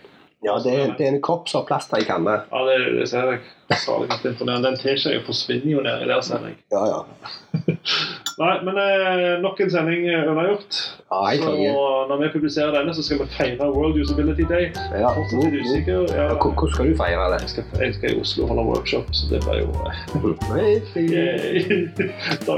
Ja, 0.45 0.59
det, 0.63 0.73
er- 0.79 0.93
det 0.97 1.07
er 1.07 1.11
en 1.15 1.21
kopp 1.21 1.49
som 1.49 1.61
har 1.61 1.65
plass 1.67 1.87
til 1.89 1.97
ei 1.97 2.05
kanne. 2.05 2.35
Ja, 2.51 2.65
det, 2.69 2.99
det 2.99 3.09
ser 3.09 3.31
jeg. 3.31 3.39
Salig 3.81 4.09
imponerende. 4.25 4.67
Den 4.69 4.77
teskjea 4.77 5.21
forsvinner 5.25 5.71
jo 5.71 5.81
nedi 5.81 6.05
der, 6.07 6.21
ser 6.21 6.39
jeg. 6.45 6.55
Ja, 6.71 6.85
ja. 6.85 6.99
Nei, 8.35 8.55
men 8.67 8.75
eh, 8.75 9.37
nok 9.39 9.59
en 9.63 9.69
sending 9.71 10.01
eh, 10.11 10.25
unnagjort. 10.27 10.79
Ja, 11.07 11.19
Så 11.39 11.51
når 12.09 12.17
vi 12.21 12.27
publiserer 12.33 12.73
denne, 12.75 12.91
så 12.97 13.03
skal 13.05 13.21
vi 13.21 13.27
feire 13.31 13.69
World 13.71 13.95
Usability 14.01 14.43
Day. 14.49 14.65
Ja, 14.99 15.13
Fortsatt 15.15 15.45
litt 15.45 15.61
usikker. 15.63 16.01
Ja, 16.11 16.23
Ja, 16.23 16.33
hvor- 16.35 16.51
Hvordan 16.51 16.73
skal 16.75 16.89
du 16.91 16.95
feire 16.99 17.29
det? 17.33 17.39
jeg, 17.45 17.49
skal, 17.49 17.63
jeg 17.79 17.93
skal 17.95 18.11
i 18.11 18.19
Oslo 18.21 18.47
holde 18.51 18.65
workshop, 18.71 19.07
så 19.15 19.23
det 19.31 19.39
blir 19.45 19.57
jo 19.63 19.69
eh, 19.87 19.97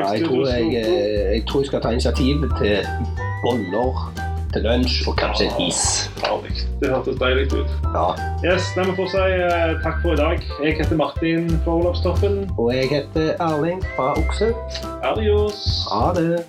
Nei, 0.02 0.12
jeg, 0.18 0.26
tror 0.26 0.48
jeg, 0.48 0.66
eh, 0.82 1.36
jeg 1.36 1.44
tror 1.48 1.62
jeg 1.62 1.68
skal 1.70 1.82
ta 1.86 1.90
initiativ 1.94 2.36
til 2.58 2.78
boller 3.44 3.94
til 4.54 4.66
lunsj 4.68 5.08
og 5.08 5.18
kanskje 5.20 5.48
en 5.50 5.62
is. 5.68 5.82
Herlig. 6.24 6.54
Det 6.82 6.92
hørtes 6.94 7.18
deilig 7.22 7.48
ut. 7.54 7.74
Ja. 7.96 8.08
Yes, 8.46 8.70
nei, 8.78 8.86
vi 8.90 8.96
får 9.00 9.10
si 9.14 9.26
eh, 9.48 9.74
takk 9.86 10.00
for 10.04 10.14
i 10.14 10.20
dag. 10.20 10.46
Jeg 10.64 10.78
heter 10.82 11.00
Martin 11.00 11.50
fra 11.66 11.80
Olavstoppen. 11.80 12.46
Og 12.58 12.72
jeg 12.76 12.92
heter 12.94 13.34
Erling 13.44 13.84
fra 13.96 14.14
Okse. 14.20 14.54
Adios. 15.04 15.68
Ha 15.92 16.14
det. 16.18 16.46